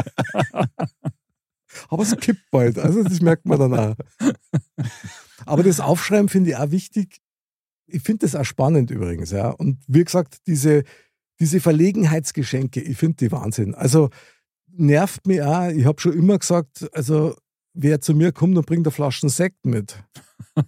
Aber 1.88 2.02
es 2.02 2.14
kippt 2.18 2.50
bald. 2.50 2.78
Also, 2.78 3.02
das 3.02 3.22
merkt 3.22 3.46
man 3.46 3.58
dann 3.58 3.72
auch. 3.72 3.94
Aber 5.46 5.62
das 5.62 5.80
Aufschreiben 5.80 6.28
finde 6.28 6.50
ich 6.50 6.56
auch 6.56 6.70
wichtig. 6.70 7.22
Ich 7.86 8.02
finde 8.02 8.26
das 8.26 8.34
auch 8.34 8.44
spannend 8.44 8.90
übrigens. 8.90 9.30
Ja. 9.30 9.48
Und 9.48 9.78
wie 9.86 10.04
gesagt, 10.04 10.46
diese, 10.46 10.84
diese 11.40 11.60
Verlegenheitsgeschenke, 11.60 12.82
ich 12.82 12.98
finde 12.98 13.16
die 13.16 13.32
Wahnsinn. 13.32 13.74
Also 13.74 14.10
nervt 14.76 15.26
mich 15.26 15.42
auch. 15.42 15.68
Ich 15.68 15.85
habe 15.85 16.00
schon 16.00 16.12
immer 16.12 16.38
gesagt, 16.38 16.88
also 16.94 17.35
wer 17.74 18.00
zu 18.00 18.14
mir 18.14 18.32
kommt 18.32 18.56
und 18.56 18.66
bringt 18.66 18.87
eine 18.87 18.92
Flaschen 18.92 19.28
Sekt 19.28 19.66
mit. 19.66 20.02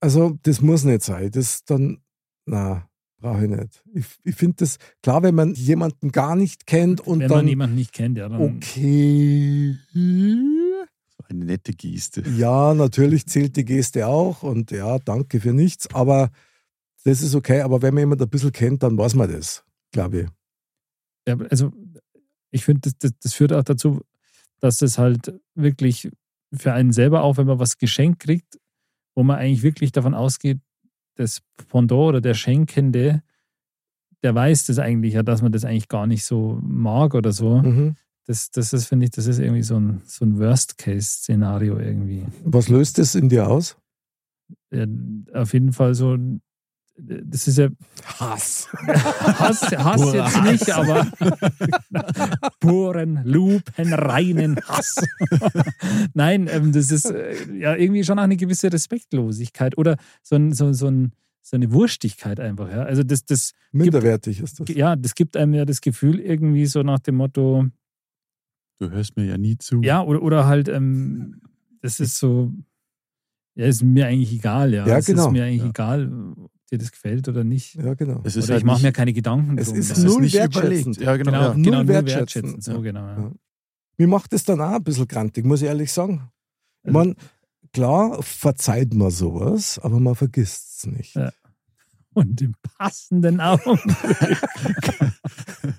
Also 0.00 0.36
das 0.42 0.60
muss 0.60 0.84
nicht 0.84 1.00
sein. 1.00 1.30
Das 1.30 1.64
dann, 1.64 2.02
na, 2.44 2.86
brauche 3.22 3.44
ich 3.44 3.50
nicht. 3.50 3.82
Ich, 3.94 4.04
ich 4.22 4.36
finde 4.36 4.56
das, 4.58 4.76
klar, 5.02 5.22
wenn 5.22 5.34
man 5.34 5.54
jemanden 5.54 6.12
gar 6.12 6.36
nicht 6.36 6.66
kennt 6.66 7.00
und 7.00 7.20
wenn 7.20 7.28
dann 7.28 7.38
man 7.38 7.48
jemanden 7.48 7.76
nicht 7.76 7.94
kennt, 7.94 8.18
ja, 8.18 8.28
dann 8.28 8.58
Okay. 8.58 9.78
So 9.94 11.24
eine 11.30 11.44
nette 11.46 11.72
Geste. 11.72 12.22
Ja, 12.36 12.74
natürlich 12.74 13.24
zählt 13.26 13.56
die 13.56 13.64
Geste 13.64 14.06
auch 14.06 14.42
und 14.42 14.72
ja, 14.72 14.98
danke 14.98 15.40
für 15.40 15.54
nichts, 15.54 15.88
aber 15.94 16.30
das 17.04 17.22
ist 17.22 17.34
okay. 17.34 17.62
Aber 17.62 17.80
wenn 17.80 17.94
man 17.94 18.02
jemand 18.02 18.20
ein 18.20 18.28
bisschen 18.28 18.52
kennt, 18.52 18.82
dann 18.82 18.98
weiß 18.98 19.14
man 19.14 19.32
das, 19.32 19.64
glaube 19.90 20.20
ich. 20.20 20.28
Ja, 21.26 21.38
also 21.48 21.72
ich 22.54 22.64
finde, 22.64 22.82
das, 22.82 22.96
das, 22.98 23.12
das 23.20 23.34
führt 23.34 23.52
auch 23.52 23.64
dazu, 23.64 24.00
dass 24.60 24.80
es 24.80 24.96
halt 24.96 25.34
wirklich 25.54 26.08
für 26.52 26.72
einen 26.72 26.92
selber 26.92 27.24
auch, 27.24 27.36
wenn 27.36 27.48
man 27.48 27.58
was 27.58 27.78
geschenkt 27.78 28.20
kriegt, 28.20 28.58
wo 29.16 29.24
man 29.24 29.38
eigentlich 29.38 29.64
wirklich 29.64 29.90
davon 29.90 30.14
ausgeht, 30.14 30.60
das 31.16 31.42
Pendant 31.68 32.08
oder 32.08 32.20
der 32.20 32.34
Schenkende, 32.34 33.22
der 34.22 34.34
weiß 34.34 34.66
das 34.66 34.78
eigentlich 34.78 35.14
ja, 35.14 35.24
dass 35.24 35.42
man 35.42 35.50
das 35.50 35.64
eigentlich 35.64 35.88
gar 35.88 36.06
nicht 36.06 36.24
so 36.24 36.60
mag 36.62 37.14
oder 37.14 37.32
so. 37.32 37.60
Mhm. 37.60 37.96
Das, 38.26 38.50
das 38.52 38.72
ist, 38.72 38.86
finde 38.86 39.04
ich, 39.04 39.10
das 39.10 39.26
ist 39.26 39.40
irgendwie 39.40 39.62
so 39.62 39.78
ein, 39.78 40.00
so 40.06 40.24
ein 40.24 40.38
Worst-Case-Szenario 40.38 41.78
irgendwie. 41.78 42.24
Was 42.44 42.68
löst 42.68 42.98
das 42.98 43.16
in 43.16 43.28
dir 43.28 43.48
aus? 43.48 43.76
Ja, 44.70 44.86
auf 45.34 45.52
jeden 45.52 45.72
Fall 45.72 45.94
so, 45.94 46.16
das 46.96 47.48
ist 47.48 47.58
ja 47.58 47.68
Hass. 48.18 48.68
Hass, 48.72 49.62
Hass 49.72 50.12
jetzt 50.12 50.36
Hass. 50.36 50.42
nicht, 50.50 50.70
aber 50.70 51.06
puren, 52.60 53.20
lupenreinen 53.24 54.56
Hass. 54.68 54.96
Nein, 56.14 56.48
ähm, 56.50 56.72
das 56.72 56.90
ist 56.90 57.06
äh, 57.06 57.34
ja 57.58 57.74
irgendwie 57.74 58.04
schon 58.04 58.18
auch 58.18 58.22
eine 58.24 58.36
gewisse 58.36 58.72
Respektlosigkeit 58.72 59.76
oder 59.76 59.96
so 60.22 60.36
ein, 60.36 60.52
so, 60.52 60.72
so 60.72 60.86
ein, 60.88 61.12
so 61.42 61.56
eine 61.56 61.72
Wurstigkeit 61.72 62.38
einfach. 62.40 62.70
Ja? 62.70 62.82
Also 62.84 63.02
das, 63.02 63.24
das 63.24 63.52
Minderwertig 63.72 64.40
ist 64.40 64.60
das. 64.60 64.68
ja, 64.74 64.96
das 64.96 65.14
gibt 65.14 65.36
einem 65.36 65.54
ja 65.54 65.64
das 65.64 65.80
Gefühl 65.80 66.20
irgendwie 66.20 66.66
so 66.66 66.82
nach 66.82 67.00
dem 67.00 67.16
Motto, 67.16 67.66
Du 68.78 68.90
hörst 68.90 69.16
mir 69.16 69.26
ja 69.26 69.38
nie 69.38 69.56
zu. 69.58 69.82
ja, 69.82 70.02
oder, 70.02 70.20
oder 70.22 70.46
halt, 70.46 70.68
ähm, 70.68 71.40
das 71.80 72.00
ist 72.00 72.18
so, 72.18 72.52
ja, 73.54 73.66
ist 73.66 73.82
mir 73.84 74.06
eigentlich 74.06 74.32
egal, 74.32 74.74
ja. 74.74 74.84
Ja, 74.86 74.98
es 74.98 75.06
genau. 75.06 75.26
ist 75.26 75.32
mir 75.32 75.44
eigentlich 75.44 75.62
Ja. 75.62 75.68
egal, 75.68 76.10
dir 76.70 76.78
das 76.78 76.90
gefällt 76.92 77.28
oder 77.28 77.44
nicht. 77.44 77.74
Ja, 77.74 77.94
genau. 77.94 78.20
Es 78.24 78.36
ist 78.36 78.44
oder 78.44 78.54
halt 78.54 78.62
ich 78.62 78.66
mache 78.66 78.82
mir 78.82 78.92
keine 78.92 79.12
Gedanken 79.12 79.58
Es 79.58 79.68
drum. 79.68 79.78
ist 79.78 79.88
ja. 79.88 79.92
es 79.92 79.98
ist 79.98 80.04
null 80.04 80.22
nicht 80.22 80.34
wertschätzend. 80.34 80.96
Ja, 80.98 81.16
genau. 81.16 81.30
Genau, 81.32 81.42
ja. 81.42 81.54
Null 81.54 81.62
genau, 81.62 81.78
nur 81.78 81.88
wertschätzen. 81.88 82.42
wertschätzen. 82.44 82.60
So, 82.60 82.80
genau. 82.82 83.00
Ja. 83.06 83.18
Ja. 83.18 83.32
Mir 83.98 84.08
macht 84.08 84.32
es 84.32 84.44
dann 84.44 84.60
auch 84.60 84.74
ein 84.74 84.82
bisschen 84.84 85.06
grantig, 85.08 85.44
muss 85.44 85.62
ich 85.62 85.68
ehrlich 85.68 85.92
sagen. 85.92 86.30
Ich 86.82 86.88
Also- 86.88 86.98
meine, 86.98 87.14
klar 87.72 88.22
verzeiht 88.22 88.92
man 88.94 89.10
sowas, 89.10 89.78
aber 89.78 90.00
man 90.00 90.14
vergisst 90.14 90.78
es 90.78 90.86
nicht. 90.86 91.14
Ja. 91.16 91.32
Und 92.14 92.40
im 92.42 92.54
passenden 92.78 93.40
Augenblick 93.40 93.96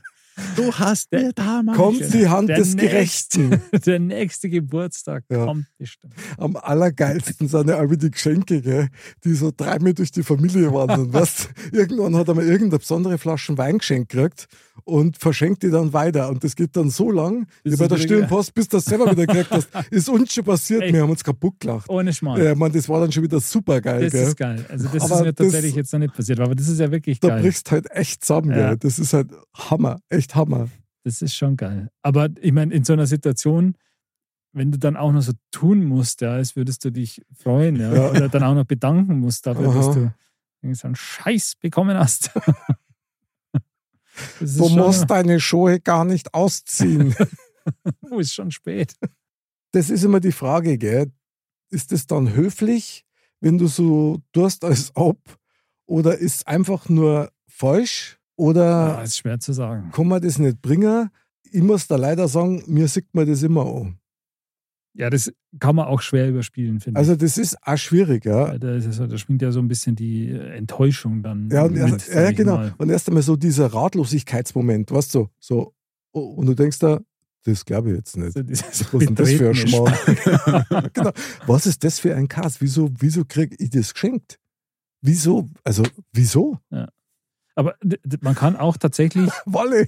Du 0.56 0.74
hast 0.74 1.12
mir 1.12 1.32
damals. 1.34 1.78
Kommt 1.78 2.14
die 2.14 2.28
Hand 2.28 2.50
Der 2.50 2.58
des 2.58 2.76
nächste- 2.76 3.40
Gerechten. 3.50 3.62
der 3.86 4.00
nächste 4.00 4.50
Geburtstag 4.50 5.24
Ja. 5.32 5.46
kommt 5.46 5.66
bestimmt. 5.78 6.14
Am 6.38 6.56
allergeilsten 6.58 7.48
sind 7.48 7.70
ja 7.70 7.78
alle 7.78 7.98
die 7.98 8.12
Geschenke, 8.12 8.62
gell, 8.62 8.90
die 9.24 9.34
so 9.34 9.52
dreimal 9.56 9.94
durch 9.94 10.12
die 10.12 10.24
Familie 10.24 10.72
wandern. 10.74 11.12
weißt? 11.14 11.50
Irgendwann 11.72 12.16
hat 12.16 12.28
er 12.28 12.36
mal 12.36 12.44
irgendeine 12.46 12.80
besondere 12.80 13.18
Flasche 13.18 13.58
Wein 13.58 13.78
geschenkt 13.78 14.10
gekriegt 14.12 14.48
und 14.84 15.18
verschenkt 15.18 15.64
die 15.64 15.70
dann 15.70 15.94
weiter. 15.94 16.30
Und 16.30 16.44
das 16.44 16.56
geht 16.56 16.76
dann 16.76 16.90
so 16.90 17.12
lang, 17.12 17.48
wie 17.64 17.76
bei 17.76 17.88
der 17.88 17.98
stillen 17.98 18.28
Post, 18.28 18.54
bis 18.54 18.68
du 18.68 18.78
das 18.78 18.86
selber 18.86 19.10
wieder 19.12 19.26
gekriegt 19.26 19.52
hast. 19.52 19.70
Ist 19.92 20.10
uns 20.10 20.34
schon 20.34 20.44
passiert, 20.44 20.82
Echt? 20.84 20.94
wir 20.94 21.02
haben 21.02 21.10
uns 21.12 21.24
kaputt 21.24 21.60
gelacht. 21.60 21.90
Ohne 21.90 22.12
Schmarrn. 22.14 22.44
Ja, 22.44 22.56
man, 22.56 22.72
das 22.72 22.90
war 22.90 23.00
dann 23.00 23.12
schon 23.12 23.24
wieder 23.24 23.40
super 23.40 23.80
geil, 23.82 24.04
das 24.04 24.12
gell? 24.14 24.24
ist 24.28 24.38
geil. 24.38 24.66
Also 24.70 24.88
das 24.92 25.04
Aber 25.04 25.16
ist 25.16 25.22
mir 25.26 25.34
das- 25.34 25.46
tatsächlich 25.46 25.76
jetzt 25.76 25.94
noch 25.94 26.00
nicht 26.00 26.14
passiert, 26.14 26.40
aber 26.40 26.56
das 26.56 26.68
ist 26.68 26.80
ja 26.80 26.92
wirklich 26.92 27.20
Da 27.20 27.30
geil. 27.30 27.42
brichst 27.42 27.72
halt 27.72 27.90
echt 27.92 28.24
zusammen, 28.26 28.52
Ja. 28.52 28.70
gell? 28.70 28.78
Das 28.78 29.00
ist 29.00 29.14
halt 29.14 29.30
Hammer, 29.54 30.00
echt 30.10 30.25
Hammer. 30.34 30.70
Das 31.04 31.22
ist 31.22 31.36
schon 31.36 31.56
geil. 31.58 31.92
Aber 32.02 32.30
ich 32.42 32.52
meine, 32.52 32.74
in 32.74 32.84
so 32.84 32.94
einer 32.94 33.06
Situation, 33.06 33.76
wenn 34.54 34.72
du 34.72 34.80
dann 34.80 34.96
auch 34.98 35.12
noch 35.12 35.22
so 35.22 35.34
tun 35.52 35.86
musst, 35.86 36.22
ja, 36.22 36.32
als 36.34 36.56
würdest 36.56 36.84
du 36.86 36.90
dich 36.92 37.22
freuen, 37.38 37.76
ja, 37.76 37.94
Ja. 37.94 38.10
oder 38.10 38.30
dann 38.30 38.42
auch 38.44 38.56
noch 38.56 38.66
bedanken 38.66 39.20
musst 39.20 39.46
dafür, 39.46 39.74
dass 39.74 39.88
Aha. 39.88 39.94
du 39.94 40.14
irgendwie 40.62 40.76
so 40.80 40.88
einen 40.88 40.96
Scheiß 40.96 41.56
bekommen 41.62 41.98
hast. 41.98 42.32
Du 44.40 44.48
schon, 44.70 44.78
musst 44.78 45.10
deine 45.10 45.40
Schuhe 45.42 45.80
gar 45.82 46.06
nicht 46.06 46.34
ausziehen. 46.34 47.14
oh, 48.10 48.20
ist 48.20 48.34
schon 48.34 48.50
spät. 48.52 48.96
das 49.72 49.90
ist 49.90 50.04
immer 50.06 50.22
die 50.22 50.32
Frage, 50.32 50.78
gell? 50.78 51.12
Ist 51.70 51.92
es 51.92 52.08
dann 52.08 52.34
höflich, 52.34 53.06
wenn 53.42 53.58
du 53.58 53.68
so 53.68 54.22
tust, 54.32 54.64
als 54.64 54.92
ob? 54.96 55.20
Oder 55.86 56.18
ist 56.18 56.36
es 56.38 56.48
einfach 56.48 56.88
nur 56.88 57.30
falsch? 57.48 58.15
Ja, 58.38 58.44
Oder 58.44 59.02
ist 59.04 59.18
schwer 59.18 59.40
zu 59.40 59.54
sagen. 59.54 59.92
kann 59.92 60.08
man 60.08 60.22
das 60.22 60.40
nicht 60.40 60.62
bringen? 60.62 61.10
Ich 61.52 61.62
muss 61.62 61.88
da 61.88 61.96
leider 61.96 62.28
sagen, 62.28 62.64
mir 62.68 62.88
sieht 62.88 63.14
man 63.14 63.28
das 63.28 63.44
immer 63.44 63.66
an. 63.66 63.98
Ja, 64.98 65.10
das 65.10 65.32
kann 65.60 65.76
man 65.76 65.88
auch 65.88 66.02
schwer 66.02 66.30
überspielen, 66.30 66.80
finde 66.80 67.00
ich. 67.00 67.08
Also 67.08 67.18
das 67.18 67.38
ist 67.38 67.58
auch 67.62 67.78
schwierig, 67.78 68.26
ja. 68.26 68.58
Da, 68.58 68.76
ist 68.76 68.86
ja 68.86 68.92
so, 68.94 69.08
da 69.08 69.18
schwingt 69.18 69.42
ja 69.42 69.52
so 69.52 69.60
ein 69.60 69.68
bisschen 69.68 69.96
die 69.96 70.32
Enttäuschung 70.32 71.22
dann. 71.22 71.50
Ja, 71.50 71.64
und 71.64 71.74
mit, 71.74 71.82
erst, 71.82 72.14
ja 72.14 72.32
genau. 72.32 72.56
mal. 72.56 72.74
Und 72.78 72.90
erst 72.90 73.10
einmal 73.10 73.24
so 73.24 73.36
dieser 73.36 73.68
Ratlosigkeitsmoment, 73.68 74.92
weißt 74.92 75.16
du, 75.16 75.28
so, 75.40 75.74
und 76.12 76.46
du 76.46 76.54
denkst 76.54 76.80
da, 76.80 77.02
das 77.44 77.66
glaube 77.66 77.92
ich 77.92 77.98
jetzt 77.98 78.18
nicht. 78.18 78.38
Also 78.38 78.50
Was 78.50 78.82
ist 78.82 78.94
denn 78.94 79.16
das 79.16 79.32
für 79.34 79.50
ein 79.50 79.56
Schmarrn? 79.56 80.90
genau. 80.94 81.12
Was 81.46 81.66
ist 81.68 81.84
das 81.84 82.00
für 82.00 82.16
ein 82.16 82.28
Kass? 82.28 82.62
Wieso, 82.62 82.90
wieso 82.98 83.26
kriege 83.26 83.56
ich 83.60 83.70
das 83.70 83.94
geschenkt? 83.94 84.40
Wieso? 85.02 85.50
Also, 85.64 85.84
wieso? 86.14 86.58
Aber 87.56 87.76
man 88.22 88.36
kann 88.36 88.56
auch 88.56 88.78
tatsächlich 88.78 89.32
Wolle. 89.46 89.88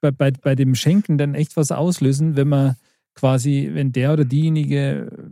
bei, 0.00 0.10
bei, 0.10 0.30
bei 0.30 0.54
dem 0.54 0.74
Schenken 0.74 1.18
dann 1.18 1.34
echt 1.34 1.56
was 1.56 1.70
auslösen, 1.70 2.36
wenn 2.36 2.48
man 2.48 2.76
quasi, 3.14 3.70
wenn 3.72 3.92
der 3.92 4.12
oder 4.12 4.24
diejenige 4.24 5.30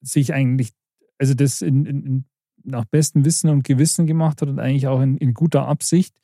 sich 0.00 0.34
eigentlich, 0.34 0.72
also 1.18 1.34
das 1.34 1.62
in, 1.62 1.86
in, 1.86 2.24
nach 2.64 2.84
bestem 2.84 3.24
Wissen 3.24 3.50
und 3.50 3.64
Gewissen 3.64 4.06
gemacht 4.06 4.42
hat 4.42 4.48
und 4.48 4.58
eigentlich 4.58 4.86
auch 4.86 5.00
in, 5.00 5.16
in 5.16 5.34
guter 5.34 5.66
Absicht 5.66 6.14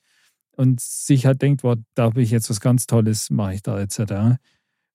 und 0.56 0.80
sich 0.80 1.26
halt 1.26 1.42
denkt, 1.42 1.62
boah, 1.62 1.76
da 1.94 2.04
habe 2.04 2.22
ich 2.22 2.30
jetzt 2.30 2.50
was 2.50 2.60
ganz 2.60 2.86
Tolles, 2.86 3.30
mache 3.30 3.54
ich 3.54 3.62
da 3.62 3.80
jetzt 3.80 3.98
halt, 3.98 4.10
ja. 4.10 4.36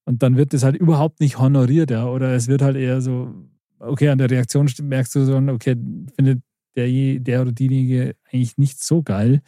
Und 0.06 0.24
dann 0.24 0.38
wird 0.38 0.54
das 0.54 0.64
halt 0.64 0.76
überhaupt 0.76 1.20
nicht 1.20 1.38
honoriert, 1.38 1.92
ja. 1.92 2.08
Oder 2.08 2.34
es 2.34 2.48
wird 2.48 2.62
halt 2.62 2.76
eher 2.76 3.02
so, 3.02 3.34
okay, 3.80 4.10
an 4.10 4.18
der 4.18 4.30
Reaktion 4.30 4.70
merkst 4.82 5.16
du 5.16 5.26
so, 5.26 5.38
okay, 5.38 5.76
findet 6.16 6.42
der, 6.88 7.20
der 7.20 7.42
oder 7.42 7.52
diejenige 7.52 8.16
eigentlich 8.32 8.58
nicht 8.58 8.84
so 8.84 9.04
geil. 9.04 9.42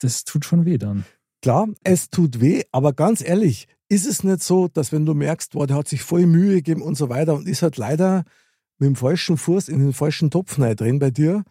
Das 0.00 0.24
tut 0.24 0.44
schon 0.44 0.64
weh 0.64 0.78
dann. 0.78 1.04
Klar, 1.42 1.68
es 1.82 2.10
tut 2.10 2.40
weh, 2.40 2.62
aber 2.72 2.92
ganz 2.92 3.22
ehrlich, 3.22 3.68
ist 3.88 4.06
es 4.06 4.24
nicht 4.24 4.42
so, 4.42 4.68
dass 4.68 4.92
wenn 4.92 5.06
du 5.06 5.14
merkst, 5.14 5.52
boah, 5.52 5.66
der 5.66 5.76
hat 5.76 5.88
sich 5.88 6.02
voll 6.02 6.26
Mühe 6.26 6.56
gegeben 6.56 6.82
und 6.82 6.96
so 6.96 7.08
weiter 7.08 7.34
und 7.34 7.46
ist 7.46 7.62
halt 7.62 7.76
leider 7.76 8.24
mit 8.78 8.88
dem 8.88 8.96
falschen 8.96 9.36
Fuß 9.36 9.68
in 9.68 9.78
den 9.78 9.92
falschen 9.92 10.30
Topf 10.30 10.56
drin 10.56 10.98
bei 10.98 11.10
dir, 11.10 11.44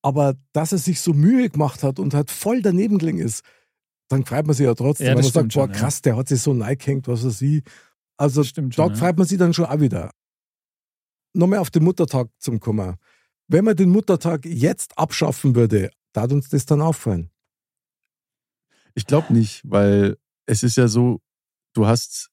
aber 0.00 0.34
dass 0.52 0.72
er 0.72 0.78
sich 0.78 1.00
so 1.00 1.12
Mühe 1.12 1.48
gemacht 1.48 1.82
hat 1.82 1.98
und 1.98 2.14
halt 2.14 2.30
voll 2.30 2.62
daneben 2.62 2.98
gelegen 2.98 3.18
ist, 3.18 3.42
dann 4.08 4.24
freut 4.24 4.46
man 4.46 4.54
sich 4.54 4.66
ja 4.66 4.74
trotzdem, 4.74 5.06
Ja, 5.06 5.14
das 5.14 5.26
man 5.26 5.32
sagt, 5.32 5.54
boah, 5.54 5.64
schon, 5.64 5.72
ja. 5.72 5.78
krass, 5.78 6.02
der 6.02 6.16
hat 6.16 6.28
sich 6.28 6.40
so 6.40 6.52
neigehängt, 6.54 7.08
was 7.08 7.24
weiß 7.24 7.42
ich. 7.42 7.62
Also 8.16 8.42
da 8.42 8.48
schon, 8.48 8.70
ja. 8.70 8.94
freut 8.94 9.16
man 9.16 9.26
sich 9.26 9.38
dann 9.38 9.54
schon 9.54 9.64
auch 9.64 9.80
wieder. 9.80 10.10
Nochmal 11.34 11.60
auf 11.60 11.70
den 11.70 11.84
Muttertag 11.84 12.28
zum 12.38 12.60
Kommen. 12.60 12.96
Wenn 13.48 13.64
man 13.64 13.76
den 13.76 13.90
Muttertag 13.90 14.44
jetzt 14.46 14.96
abschaffen 14.98 15.54
würde, 15.54 15.90
darf 16.12 16.30
uns 16.30 16.48
das 16.48 16.66
dann 16.66 16.80
auffallen. 16.80 17.30
Ich 18.94 19.06
glaube 19.06 19.32
nicht, 19.32 19.62
weil 19.64 20.16
es 20.46 20.62
ist 20.62 20.76
ja 20.76 20.88
so, 20.88 21.20
du 21.74 21.86
hast 21.86 22.30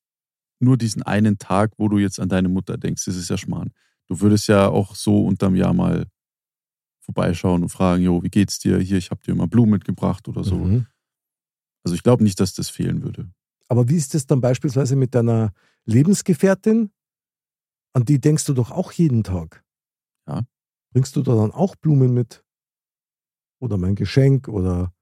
nur 0.60 0.78
diesen 0.78 1.04
einen 1.04 1.38
Tag, 1.38 1.72
wo 1.78 1.88
du 1.88 1.98
jetzt 1.98 2.20
an 2.20 2.30
deine 2.30 2.50
Mutter 2.50 2.78
denkst. 2.78 3.06
Das 3.06 3.16
ist 3.16 3.30
ja 3.30 3.38
Schmarrn. 3.38 3.72
Du 4.08 4.20
würdest 4.20 4.48
ja 4.48 4.68
auch 4.68 4.96
so 4.96 5.26
unterm 5.26 5.56
Jahr 5.56 5.74
mal 5.74 6.08
vorbeischauen 7.02 7.64
und 7.64 7.70
fragen, 7.70 8.04
jo, 8.04 8.22
wie 8.24 8.30
geht's 8.30 8.60
dir? 8.60 8.78
Hier, 8.80 8.98
ich 8.98 9.12
habe 9.12 9.24
dir 9.24 9.36
mal 9.36 9.48
Blumen 9.48 9.72
mitgebracht 9.72 10.28
oder 10.28 10.44
so. 10.44 10.58
Mhm. 10.58 10.88
Also 11.84 11.96
ich 11.96 12.04
glaube 12.04 12.24
nicht, 12.24 12.40
dass 12.40 12.54
das 12.54 12.70
fehlen 12.70 13.04
würde. 13.04 13.32
Aber 13.68 13.88
wie 13.88 13.96
ist 13.96 14.14
das 14.14 14.26
dann 14.26 14.42
beispielsweise 14.42 14.96
mit 14.96 15.16
deiner 15.16 15.54
Lebensgefährtin? 15.86 16.92
An 17.94 18.06
die 18.06 18.20
denkst 18.20 18.46
du 18.46 18.54
doch 18.54 18.72
auch 18.72 18.92
jeden 18.92 19.24
Tag. 19.24 19.64
Ja. 20.28 20.42
Bringst 20.92 21.16
du 21.16 21.22
da 21.22 21.36
dann 21.36 21.52
auch 21.52 21.76
Blumen 21.76 22.14
mit? 22.14 22.44
Oder 23.60 23.78
mein 23.78 23.96
Geschenk? 23.96 24.48
Oder. 24.48 24.94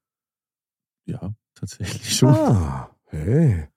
Ja, 1.06 1.34
tatsächlich 1.54 2.16
schon. 2.16 2.34
Ah, 2.34 2.90
hey. 3.06 3.68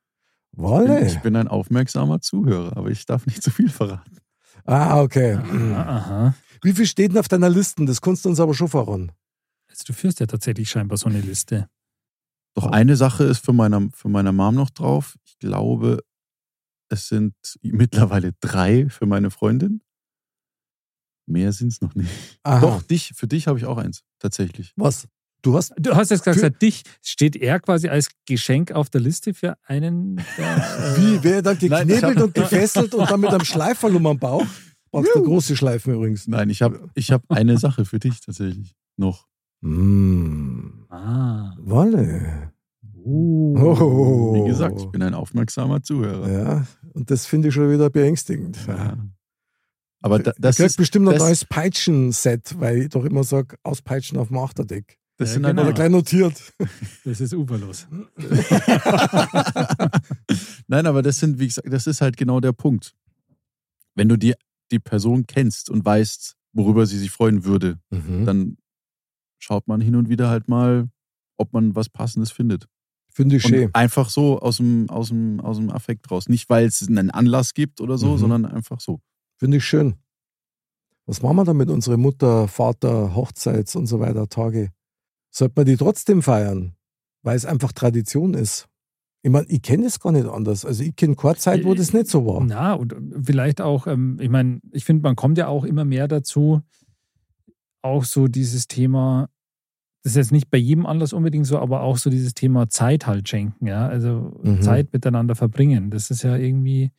Ich 0.53 0.57
bin, 0.57 0.65
Wolle. 0.65 1.07
ich 1.07 1.21
bin 1.21 1.37
ein 1.37 1.49
aufmerksamer 1.49 2.21
Zuhörer, 2.21 2.77
aber 2.77 2.91
ich 2.91 3.07
darf 3.07 3.27
nicht 3.27 3.43
zu 3.43 3.51
viel 3.51 3.69
verraten. 3.71 4.19
Ah, 4.65 5.01
okay. 5.01 5.35
Aha, 5.35 5.83
aha. 5.83 6.35
Wie 6.63 6.73
viel 6.73 6.87
steht 6.87 7.13
denn 7.13 7.19
auf 7.19 7.29
deiner 7.29 7.49
Liste? 7.49 7.85
Das 7.85 8.01
kannst 8.01 8.25
du 8.25 8.29
uns 8.29 8.41
aber 8.41 8.53
schon 8.53 8.69
verraten. 8.69 9.13
Also 9.69 9.85
du 9.87 9.93
führst 9.93 10.21
ja 10.21 10.27
tatsächlich 10.27 10.69
scheinbar 10.69 10.99
so 10.99 11.09
eine 11.09 11.21
Liste. 11.21 11.69
Doch 12.55 12.67
eine 12.67 12.97
Sache 12.97 13.25
ist 13.25 13.45
für 13.45 13.53
meine, 13.53 13.91
für 13.95 14.09
meine 14.09 14.33
Mom 14.33 14.57
noch 14.57 14.71
drauf. 14.71 15.17
Ich 15.25 15.39
glaube, 15.39 16.03
es 16.89 17.09
sind 17.09 17.35
mittlerweile 17.63 18.33
drei 18.41 18.89
für 18.89 19.07
meine 19.07 19.31
Freundin. 19.31 19.83
Mehr 21.31 21.53
sind 21.53 21.69
es 21.69 21.81
noch 21.81 21.95
nicht. 21.95 22.11
Aha. 22.43 22.61
Doch, 22.61 22.83
dich, 22.83 23.13
für 23.15 23.27
dich 23.27 23.47
habe 23.47 23.59
ich 23.59 23.65
auch 23.65 23.79
eins, 23.79 24.03
tatsächlich. 24.19 24.73
Was? 24.77 25.07
Du 25.43 25.57
hast. 25.57 25.73
Du 25.79 25.95
hast 25.95 26.11
jetzt 26.11 26.25
gesagt, 26.25 26.61
dich 26.61 26.83
steht 27.03 27.35
er 27.37 27.61
quasi 27.61 27.89
als 27.89 28.11
Geschenk 28.27 28.73
auf 28.73 28.91
der 28.91 29.01
Liste 29.01 29.33
für 29.33 29.57
einen. 29.63 30.17
Der, 30.37 30.57
äh, 30.97 30.97
Wie? 30.97 31.19
Wer 31.23 31.43
dann 31.43 31.57
Nein, 31.63 31.89
ich 31.89 31.95
geknebelt 31.95 32.17
hab- 32.17 32.25
und 32.25 32.35
gefesselt 32.35 32.95
und 32.95 33.11
dann 33.11 33.21
mit 33.21 33.31
einem 33.31 33.45
Schleiferl 33.45 33.97
um 33.97 34.05
den 34.05 34.19
Bauch? 34.19 34.47
Brauchst 34.91 35.15
du 35.15 35.23
große 35.23 35.57
Schleifen 35.57 35.95
übrigens. 35.95 36.27
Nein, 36.27 36.51
ich 36.51 36.63
habe 36.63 36.91
ich 36.95 37.13
hab 37.13 37.23
eine 37.31 37.59
Sache 37.59 37.85
für 37.85 37.99
dich 37.99 38.21
tatsächlich 38.21 38.75
noch. 38.97 39.29
Mmh. 39.61 40.87
Ah. 40.91 41.55
Wolle. 41.61 42.53
Oh. 43.05 43.57
Oh. 43.57 44.35
Wie 44.35 44.49
gesagt, 44.49 44.81
ich 44.81 44.87
bin 44.87 45.03
ein 45.03 45.15
aufmerksamer 45.15 45.83
Zuhörer. 45.83 46.31
Ja, 46.31 46.67
und 46.93 47.11
das 47.11 47.27
finde 47.27 47.49
ich 47.49 47.55
schon 47.55 47.71
wieder 47.71 47.89
beängstigend. 47.89 48.59
Ja. 48.67 48.99
Aber 50.03 50.19
da, 50.19 50.33
das, 50.39 50.59
ich 50.59 50.65
ist, 50.67 50.77
bestimmt 50.77 51.09
ein 51.09 51.17
neues 51.19 51.45
Peitschen-Set, 51.45 52.59
weil 52.59 52.83
ich 52.83 52.89
doch 52.89 53.05
immer 53.05 53.23
sage, 53.25 53.57
auspeitschen 53.63 54.17
auf 54.19 54.29
dem 54.29 54.39
Achterdeck. 54.39 54.99
das 55.19 55.29
Ja, 55.31 55.35
sind 55.35 55.43
genau. 55.45 55.73
Gleich 55.73 55.91
notiert. 55.91 56.35
Das 57.05 57.21
ist 57.21 57.35
uferlos. 57.35 57.87
Nein, 60.69 60.87
aber 60.87 61.03
das 61.03 61.19
sind, 61.19 61.39
wie 61.39 61.47
gesagt, 61.47 61.73
das 61.73 61.87
ist 61.87 62.01
halt 62.01 62.17
genau 62.17 62.41
der 62.41 62.53
Punkt. 62.53 62.95
Wenn 63.95 64.09
du 64.09 64.17
die, 64.17 64.35
die 64.71 64.79
Person 64.79 65.27
kennst 65.27 65.69
und 65.71 65.85
weißt, 65.85 66.37
worüber 66.53 66.87
sie 66.87 66.99
sich 66.99 67.11
freuen 67.11 67.45
würde, 67.45 67.79
Mhm. 67.91 68.25
dann 68.25 68.57
schaut 69.39 69.69
man 69.69 69.81
hin 69.81 69.97
und 69.97 70.09
wieder 70.09 70.29
halt 70.29 70.49
mal, 70.49 70.89
ob 71.37 71.53
man 71.53 71.75
was 71.75 71.89
Passendes 71.89 72.31
findet. 72.31 72.67
Finde 73.13 73.37
ich 73.37 73.43
schön. 73.43 73.71
Einfach 73.75 74.09
so 74.09 74.39
aus 74.39 74.59
dem, 74.59 74.89
aus 74.89 75.09
dem, 75.09 75.41
aus 75.41 75.57
dem 75.57 75.71
Affekt 75.71 76.11
raus. 76.11 76.29
Nicht, 76.29 76.49
weil 76.49 76.67
es 76.67 76.87
einen 76.87 77.11
Anlass 77.11 77.55
gibt 77.55 77.81
oder 77.81 77.99
so, 77.99 78.13
Mhm. 78.13 78.19
sondern 78.19 78.45
einfach 78.47 78.81
so. 78.81 79.01
Finde 79.41 79.57
ich 79.57 79.65
schön. 79.65 79.95
Was 81.07 81.23
machen 81.23 81.37
wir 81.37 81.45
da 81.45 81.55
mit 81.55 81.71
unseren 81.71 81.99
Mutter, 82.01 82.47
Vater, 82.47 83.15
Hochzeits 83.15 83.75
und 83.75 83.87
so 83.87 83.99
weiter 83.99 84.29
Tage? 84.29 84.71
Sollte 85.31 85.55
man 85.57 85.65
die 85.65 85.79
trotzdem 85.79 86.23
feiern, 86.23 86.75
weil 87.23 87.37
es 87.37 87.47
einfach 87.47 87.73
Tradition 87.73 88.35
ist? 88.35 88.67
Ich 89.23 89.31
meine, 89.31 89.47
ich 89.49 89.63
kenne 89.63 89.87
es 89.87 89.99
gar 89.99 90.13
nicht 90.13 90.27
anders. 90.27 90.67
Also 90.67 90.83
ich 90.83 90.95
kenne 90.95 91.17
keine 91.17 91.37
Zeit, 91.37 91.65
wo 91.65 91.73
das 91.75 91.95
nicht 91.95 92.07
so 92.09 92.27
war. 92.27 92.45
Na, 92.45 92.75
und 92.75 92.95
vielleicht 93.23 93.63
auch, 93.63 93.87
ähm, 93.87 94.19
ich 94.21 94.29
meine, 94.29 94.61
ich 94.73 94.85
finde, 94.85 95.03
man 95.03 95.17
kommt 95.17 95.39
ja 95.39 95.49
auch 95.49 95.65
immer 95.65 95.87
mehr 95.87 96.07
dazu, 96.07 96.61
auch 97.83 98.05
so 98.05 98.29
dieses 98.29 98.69
Thema, 98.69 99.29
das 100.03 100.13
ist 100.13 100.17
jetzt 100.17 100.33
nicht 100.33 100.51
bei 100.51 100.59
jedem 100.59 100.85
Anlass 100.85 101.15
unbedingt 101.15 101.47
so, 101.47 101.59
aber 101.59 101.81
auch 101.81 101.97
so 101.97 102.11
dieses 102.11 102.35
Thema 102.35 102.69
Zeit 102.69 103.07
halt 103.07 103.27
schenken, 103.27 103.67
ja. 103.67 103.89
Also 103.89 104.39
Mhm. 104.43 104.61
Zeit 104.61 104.93
miteinander 104.93 105.35
verbringen. 105.35 105.91
Das 105.91 106.11
ist 106.11 106.23
ja 106.25 106.37
irgendwie 106.37 106.91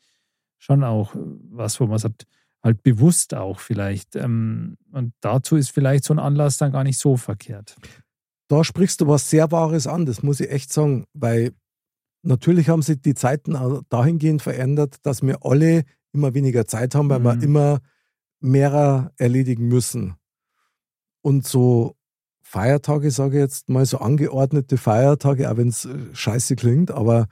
schon 0.62 0.84
auch 0.84 1.16
was, 1.50 1.80
wo 1.80 1.88
man 1.88 1.98
sagt, 1.98 2.28
halt 2.64 2.84
bewusst 2.84 3.34
auch 3.34 3.60
vielleicht. 3.60 4.16
Ähm, 4.16 4.78
und 4.92 5.14
dazu 5.20 5.56
ist 5.56 5.72
vielleicht 5.72 6.04
so 6.04 6.14
ein 6.14 6.20
Anlass 6.20 6.58
dann 6.58 6.72
gar 6.72 6.84
nicht 6.84 7.00
so 7.00 7.18
verkehrt. 7.18 7.76
Da 8.48 8.64
sprichst 8.64 9.02
du 9.02 9.08
was 9.08 9.30
sehr 9.30 9.52
Wahres 9.52 9.88
an, 9.88 10.06
das 10.06 10.22
muss 10.22 10.40
ich 10.40 10.52
echt 10.52 10.72
sagen, 10.72 11.06
weil 11.14 11.54
natürlich 12.22 12.70
haben 12.70 12.84
sich 12.84 13.02
die 13.02 13.16
Zeiten 13.16 13.58
dahingehend 13.90 14.44
verändert, 14.44 14.98
dass 15.02 15.24
wir 15.24 15.40
alle 15.44 15.84
immer 16.14 16.34
weniger 16.36 16.68
Zeit 16.68 16.94
haben, 16.94 17.10
weil 17.10 17.24
wir 17.24 17.36
Mhm. 17.36 17.42
immer 17.44 17.80
mehrer 18.42 19.12
erledigen 19.18 19.68
müssen. 19.68 20.16
Und 21.24 21.48
so 21.48 21.96
Feiertage, 22.44 23.10
sage 23.10 23.38
ich 23.38 23.42
jetzt 23.42 23.70
mal, 23.70 23.86
so 23.86 23.98
angeordnete 24.00 24.78
Feiertage, 24.78 25.50
auch 25.50 25.58
wenn 25.58 25.70
es 25.70 25.86
äh, 25.86 26.14
scheiße 26.14 26.56
klingt, 26.56 26.92
aber 26.92 27.28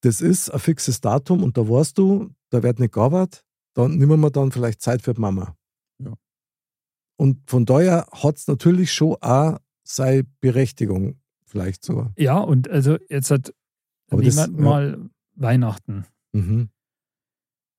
das 0.00 0.20
ist 0.22 0.48
ein 0.50 0.58
fixes 0.58 1.00
Datum 1.00 1.42
und 1.44 1.56
da 1.58 1.68
weißt 1.68 1.98
du, 1.98 2.30
da 2.50 2.62
wird 2.62 2.78
nicht 2.78 2.92
gearbeitet, 2.92 3.44
dann 3.74 3.96
nehmen 3.96 4.20
wir 4.20 4.30
dann 4.30 4.52
vielleicht 4.52 4.82
Zeit 4.82 5.02
für 5.02 5.14
die 5.14 5.20
Mama. 5.20 5.56
Ja. 5.98 6.14
Und 7.16 7.48
von 7.48 7.64
daher 7.66 8.06
hat 8.12 8.36
es 8.36 8.46
natürlich 8.46 8.92
schon 8.92 9.16
auch 9.20 9.58
seine 9.84 10.24
Berechtigung, 10.40 11.20
vielleicht 11.44 11.84
sogar. 11.84 12.12
Ja, 12.16 12.38
und 12.38 12.68
also 12.68 12.96
jetzt 13.08 13.30
hat 13.30 13.52
Aber 14.08 14.20
nehmen 14.22 14.36
das- 14.36 14.48
wir 14.50 14.56
ja. 14.56 14.62
mal 14.64 15.10
Weihnachten. 15.34 16.04
Mhm. 16.32 16.70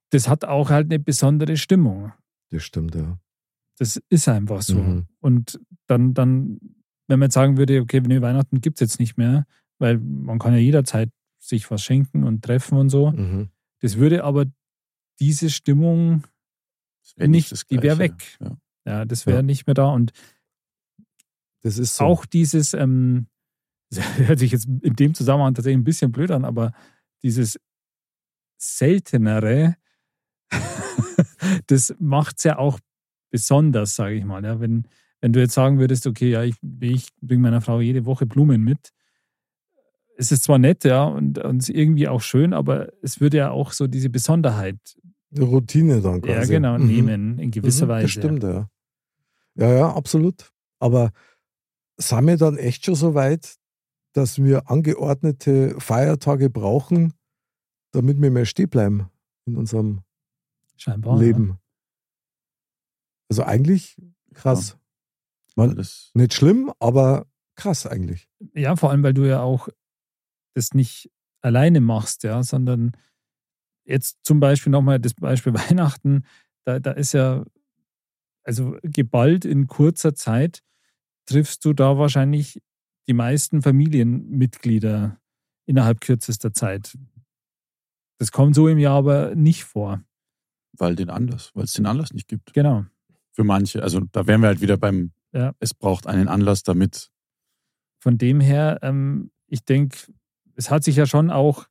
Das 0.09 0.27
hat 0.27 0.43
auch 0.45 0.69
halt 0.69 0.87
eine 0.87 0.99
besondere 0.99 1.55
Stimmung. 1.57 2.11
Das 2.49 2.63
stimmt, 2.63 2.95
ja. 2.95 3.17
Das 3.77 3.99
ist 4.09 4.27
einfach 4.27 4.61
so. 4.61 4.75
Mhm. 4.77 5.07
Und 5.21 5.59
dann, 5.87 6.13
dann, 6.13 6.59
wenn 7.07 7.19
man 7.19 7.27
jetzt 7.27 7.33
sagen 7.33 7.57
würde, 7.57 7.79
okay, 7.81 8.01
nee, 8.01 8.21
Weihnachten 8.21 8.59
gibt 8.61 8.77
es 8.77 8.81
jetzt 8.81 8.99
nicht 8.99 9.17
mehr, 9.17 9.45
weil 9.79 9.97
man 9.99 10.37
kann 10.37 10.53
ja 10.53 10.59
jederzeit 10.59 11.09
sich 11.39 11.71
was 11.71 11.81
schenken 11.81 12.23
und 12.23 12.43
treffen 12.43 12.77
und 12.77 12.89
so. 12.89 13.11
Mhm. 13.11 13.49
Das 13.79 13.97
würde 13.97 14.23
aber 14.23 14.45
diese 15.21 15.49
Stimmung, 15.49 16.23
Das 17.03 17.17
wär 17.17 17.27
Nicht, 17.29 17.51
das 17.51 17.65
die 17.65 17.75
wär 17.81 17.95
Gleiche. 17.95 17.99
weg. 17.99 18.37
Ja. 18.41 18.57
ja, 18.85 19.05
das 19.05 19.25
wäre 19.25 19.37
Ja. 19.37 19.43
nicht 19.43 19.65
mehr 19.67 19.73
da. 19.75 19.87
Und 19.91 20.11
Das 21.61 21.77
ist 21.77 21.95
so. 21.95 22.03
auch 22.05 22.25
dieses, 22.25 22.73
ähm, 22.73 23.27
das 23.91 24.17
hört 24.17 24.39
sich 24.39 24.51
jetzt 24.51 24.65
in 24.65 24.95
dem 24.95 25.13
Zusammenhang 25.13 25.53
tatsächlich 25.53 25.79
ein 25.79 25.83
bisschen 25.85 26.11
blöd 26.11 26.31
an, 26.31 26.43
aber 26.45 26.73
dieses 27.23 27.57
seltenere, 28.57 29.75
das 31.67 31.93
macht 31.99 32.37
es 32.37 32.43
ja 32.43 32.57
auch 32.57 32.79
besonders, 33.31 33.95
sage 33.95 34.15
ich 34.15 34.25
mal. 34.25 34.43
Ja, 34.43 34.59
wenn, 34.59 34.87
wenn 35.21 35.33
du 35.33 35.39
jetzt 35.39 35.53
sagen 35.53 35.79
würdest, 35.79 36.07
okay, 36.07 36.29
ja, 36.31 36.43
ich, 36.43 36.55
ich 36.81 37.07
bringe 37.21 37.41
meiner 37.43 37.61
Frau 37.61 37.79
jede 37.81 38.05
Woche 38.05 38.25
Blumen 38.25 38.61
mit, 38.63 38.91
es 40.21 40.31
ist 40.31 40.43
zwar 40.43 40.59
nett, 40.59 40.83
ja, 40.83 41.03
und, 41.03 41.39
und 41.39 41.67
irgendwie 41.67 42.07
auch 42.07 42.21
schön, 42.21 42.53
aber 42.53 42.91
es 43.01 43.19
würde 43.19 43.37
ja 43.37 43.49
auch 43.51 43.71
so 43.71 43.87
diese 43.87 44.09
Besonderheit, 44.09 44.77
Eine 45.35 45.45
Routine 45.45 46.01
dann 46.01 46.21
ja 46.21 46.35
quasi. 46.37 46.53
genau, 46.53 46.77
Mhm. 46.77 46.85
nehmen 46.87 47.39
in 47.39 47.49
gewisser 47.51 47.85
Mhm, 47.85 47.89
Weise. 47.89 48.03
Das 48.03 48.11
stimmt, 48.11 48.43
ja. 48.43 48.69
Ja, 49.55 49.73
ja, 49.73 49.93
absolut. 49.93 50.51
Aber 50.79 51.11
sind 51.97 52.25
wir 52.27 52.37
dann 52.37 52.57
echt 52.57 52.85
schon 52.85 52.95
so 52.95 53.13
weit, 53.15 53.55
dass 54.13 54.41
wir 54.43 54.69
angeordnete 54.69 55.75
Feiertage 55.79 56.49
brauchen, 56.49 57.13
damit 57.91 58.21
wir 58.21 58.29
mehr 58.31 58.45
stehen 58.45 58.69
bleiben 58.69 59.09
in 59.45 59.55
unserem 59.57 60.01
Scheinbar. 60.77 61.17
Leben? 61.17 61.57
Also 63.29 63.43
eigentlich 63.43 63.97
krass. 64.33 64.77
Man, 65.55 65.75
Das, 65.75 66.11
nicht 66.13 66.33
schlimm, 66.33 66.71
aber 66.79 67.25
krass 67.55 67.85
eigentlich. 67.85 68.27
Ja. 68.53 68.61
ja, 68.61 68.75
vor 68.75 68.91
allem, 68.91 69.03
weil 69.03 69.13
du 69.13 69.23
ja 69.27 69.41
auch 69.41 69.67
das 70.53 70.73
nicht 70.73 71.09
alleine 71.41 71.81
machst, 71.81 72.23
ja, 72.23 72.43
sondern 72.43 72.91
jetzt 73.85 74.19
zum 74.23 74.39
Beispiel 74.39 74.71
nochmal 74.71 74.99
das 74.99 75.13
Beispiel 75.13 75.53
Weihnachten, 75.55 76.25
da, 76.65 76.79
da 76.79 76.91
ist 76.91 77.13
ja, 77.13 77.43
also 78.43 78.77
geballt 78.83 79.45
in 79.45 79.67
kurzer 79.67 80.13
Zeit 80.15 80.61
triffst 81.25 81.63
du 81.65 81.73
da 81.73 81.97
wahrscheinlich 81.97 82.61
die 83.07 83.13
meisten 83.13 83.61
Familienmitglieder 83.61 85.19
innerhalb 85.65 86.01
kürzester 86.01 86.53
Zeit. 86.53 86.97
Das 88.19 88.31
kommt 88.31 88.55
so 88.55 88.67
im 88.67 88.77
Jahr 88.77 88.97
aber 88.97 89.35
nicht 89.35 89.63
vor. 89.63 90.03
weil 90.77 90.95
den 90.95 91.09
Anlass, 91.09 91.51
weil 91.53 91.63
es 91.65 91.73
den 91.73 91.85
Anlass 91.85 92.13
nicht 92.13 92.27
gibt. 92.27 92.53
Genau. 92.53 92.85
Für 93.33 93.43
manche. 93.43 93.81
Also 93.83 94.01
da 94.11 94.27
wären 94.27 94.41
wir 94.41 94.47
halt 94.47 94.61
wieder 94.61 94.77
beim, 94.77 95.11
Ja. 95.33 95.53
es 95.59 95.73
braucht 95.73 96.07
einen 96.07 96.27
Anlass, 96.27 96.63
damit. 96.63 97.11
Von 97.99 98.17
dem 98.17 98.39
her, 98.39 98.79
ähm, 98.81 99.31
ich 99.47 99.63
denke, 99.65 99.97
es 100.55 100.69
hat 100.69 100.83
sich 100.83 100.95
ja 100.95 101.05
schon 101.05 101.29
auch 101.29 101.65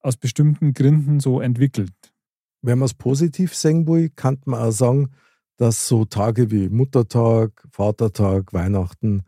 aus 0.00 0.16
bestimmten 0.16 0.72
Gründen 0.72 1.20
so 1.20 1.40
entwickelt. 1.40 1.92
Wenn 2.62 2.78
man 2.78 2.86
es 2.86 2.94
positiv 2.94 3.54
sehen 3.54 3.86
will, 3.86 4.10
kann 4.10 4.40
man 4.44 4.60
auch 4.60 4.70
sagen, 4.72 5.10
dass 5.56 5.88
so 5.88 6.04
Tage 6.04 6.50
wie 6.50 6.68
Muttertag, 6.68 7.66
Vatertag, 7.70 8.52
Weihnachten, 8.52 9.22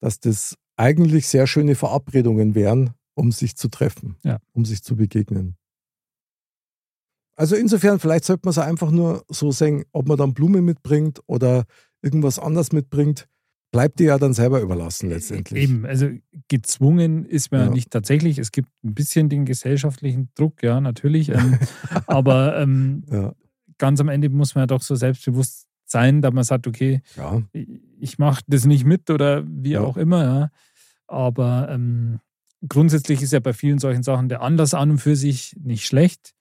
dass 0.00 0.20
das 0.20 0.56
eigentlich 0.76 1.26
sehr 1.28 1.46
schöne 1.46 1.74
Verabredungen 1.74 2.54
wären, 2.54 2.94
um 3.14 3.32
sich 3.32 3.56
zu 3.56 3.68
treffen, 3.68 4.16
Ja. 4.24 4.38
um 4.52 4.64
sich 4.64 4.82
zu 4.82 4.96
begegnen. 4.96 5.56
Also 7.36 7.54
insofern, 7.54 8.00
vielleicht 8.00 8.24
sollte 8.24 8.42
man 8.46 8.50
es 8.50 8.58
einfach 8.58 8.90
nur 8.90 9.24
so 9.28 9.52
sehen, 9.52 9.84
ob 9.92 10.08
man 10.08 10.16
dann 10.18 10.34
Blumen 10.34 10.64
mitbringt 10.64 11.20
oder 11.26 11.64
irgendwas 12.02 12.38
anderes 12.38 12.72
mitbringt, 12.72 13.28
bleibt 13.70 13.98
dir 13.98 14.06
ja 14.06 14.18
dann 14.18 14.32
selber 14.32 14.60
überlassen 14.60 15.10
letztendlich. 15.10 15.62
Eben, 15.62 15.84
also 15.84 16.08
gezwungen 16.48 17.24
ist 17.26 17.52
man 17.52 17.60
Ja. 17.66 17.70
nicht 17.70 17.90
tatsächlich. 17.90 18.38
Es 18.38 18.50
gibt 18.52 18.68
ein 18.84 18.94
bisschen 18.94 19.28
den 19.28 19.44
gesellschaftlichen 19.44 20.30
Druck, 20.34 20.62
ja, 20.62 20.80
natürlich. 20.80 21.28
Ähm, 21.30 21.58
aber 22.06 22.58
ähm, 22.58 23.04
Ja, 23.10 23.34
ganz 23.78 24.00
am 24.00 24.08
Ende 24.08 24.28
muss 24.30 24.54
man 24.54 24.62
ja 24.62 24.66
doch 24.66 24.82
so 24.82 24.94
selbstbewusst 24.94 25.66
sein, 25.84 26.20
dass 26.22 26.32
man 26.32 26.44
sagt, 26.44 26.66
okay, 26.66 27.00
ja. 27.16 27.42
ich 27.98 28.18
mache 28.18 28.42
das 28.46 28.64
nicht 28.66 28.84
mit 28.84 29.10
oder 29.10 29.44
wie 29.46 29.78
auch 29.78 29.96
immer. 29.96 30.24
Ja. 30.24 30.50
Aber 31.06 31.68
ähm, 31.70 32.20
grundsätzlich 32.68 33.22
ist 33.22 33.32
ja 33.32 33.40
bei 33.40 33.52
vielen 33.52 33.78
solchen 33.78 34.02
Sachen 34.02 34.28
der 34.28 34.42
Anlass 34.42 34.74
an 34.74 34.90
und 34.92 34.98
für 34.98 35.16
sich 35.16 35.56
nicht 35.62 35.86
schlecht. 35.86 36.34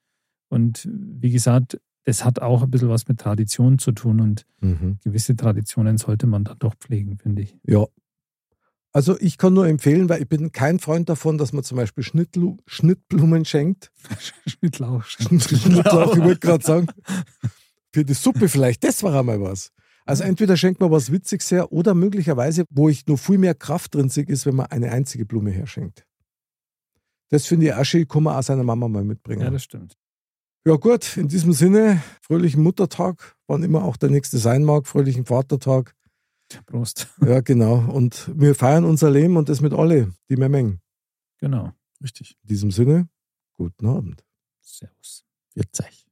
Und 0.50 0.88
wie 0.92 1.32
gesagt, 1.32 1.80
das 2.08 2.24
hat 2.24 2.42
auch 2.42 2.64
ein 2.64 2.72
bisschen 2.72 2.88
was 2.88 3.06
mit 3.10 3.20
Tradition 3.20 3.80
zu 3.80 3.92
tun 3.92 4.22
und 4.22 4.46
Mhm. 4.62 4.98
gewisse 5.04 5.36
Traditionen 5.36 5.98
sollte 5.98 6.26
man 6.26 6.46
dann 6.46 6.58
doch 6.58 6.74
pflegen, 6.76 7.18
finde 7.18 7.42
ich. 7.42 7.58
Ja. 7.64 7.86
Also 8.94 9.20
ich 9.20 9.38
kann 9.38 9.54
nur 9.54 9.68
empfehlen, 9.68 10.08
weil 10.08 10.22
ich 10.22 10.30
bin 10.30 10.54
kein 10.54 10.80
Freund 10.80 11.10
davon, 11.10 11.38
dass 11.38 11.52
man 11.52 11.66
zum 11.66 11.76
Beispiel 11.76 12.06
Schnittlu 12.06 12.56
Schnittblumen 12.66 13.44
schenkt. 13.44 13.92
Schnittlauch. 14.48 15.04
Schnittlauch, 15.04 16.16
ich 16.16 16.24
wollte 16.24 16.40
gerade 16.40 16.64
sagen. 16.64 16.88
Für 17.94 18.06
die 18.06 18.14
Suppe 18.14 18.48
vielleicht, 18.48 18.86
das 18.86 19.04
war 19.04 19.14
einmal 19.20 19.42
was. 19.42 19.74
Also 20.06 20.24
entweder 20.24 20.56
schenkt 20.56 20.80
man 20.80 20.90
was 20.90 21.12
Witziges 21.12 21.52
her 21.52 21.74
oder 21.74 21.94
möglicherweise, 21.94 22.64
wo 22.70 22.88
ich 22.88 23.06
noch 23.08 23.18
viel 23.20 23.38
mehr 23.38 23.54
Kraft 23.54 23.96
drin 23.96 24.08
sehe, 24.08 24.24
ist, 24.24 24.46
wenn 24.46 24.56
man 24.56 24.68
eine 24.68 24.92
einzige 24.94 25.26
Blume 25.26 25.52
herschenkt. 25.52 26.06
Das 27.30 27.46
finde 27.48 27.66
ich 27.66 27.74
auch 27.74 27.84
schön, 27.84 28.08
kann 28.08 28.24
man 28.24 28.38
auch 28.38 28.44
seiner 28.44 28.64
Mama 28.64 28.88
mal 28.88 29.04
mitbringen. 29.04 29.42
Ja, 29.42 29.50
das 29.50 29.64
stimmt. 29.64 29.98
Gut, 30.76 31.16
in 31.18 31.28
diesem 31.28 31.54
Sinne, 31.54 32.04
fröhlichen 32.22 32.62
Muttertag, 32.62 33.38
wann 33.48 33.64
immer 33.64 33.84
auch 33.84 33.96
der 33.96 34.10
nächste 34.10 34.38
sein 34.38 34.64
mag, 34.64 34.88
fröhlichen 34.88 35.26
Vatertag. 35.26 35.96
Prost. 36.66 37.08
Ja, 37.26 37.42
genau. 37.42 37.78
Und 37.92 38.32
wir 38.36 38.56
feiern 38.56 38.86
unser 38.86 39.10
Leben 39.10 39.38
und 39.38 39.50
das 39.50 39.62
mit 39.62 39.74
alle, 39.74 40.14
die 40.30 40.36
mengen. 40.36 40.82
Genau. 41.40 41.74
Richtig. 42.02 42.38
In 42.44 42.48
diesem 42.48 42.72
Sinne, 42.72 43.10
guten 43.54 43.88
Abend. 43.88 44.24
Servus. 44.62 45.26
Wird 45.54 45.76
Zeit. 45.76 46.07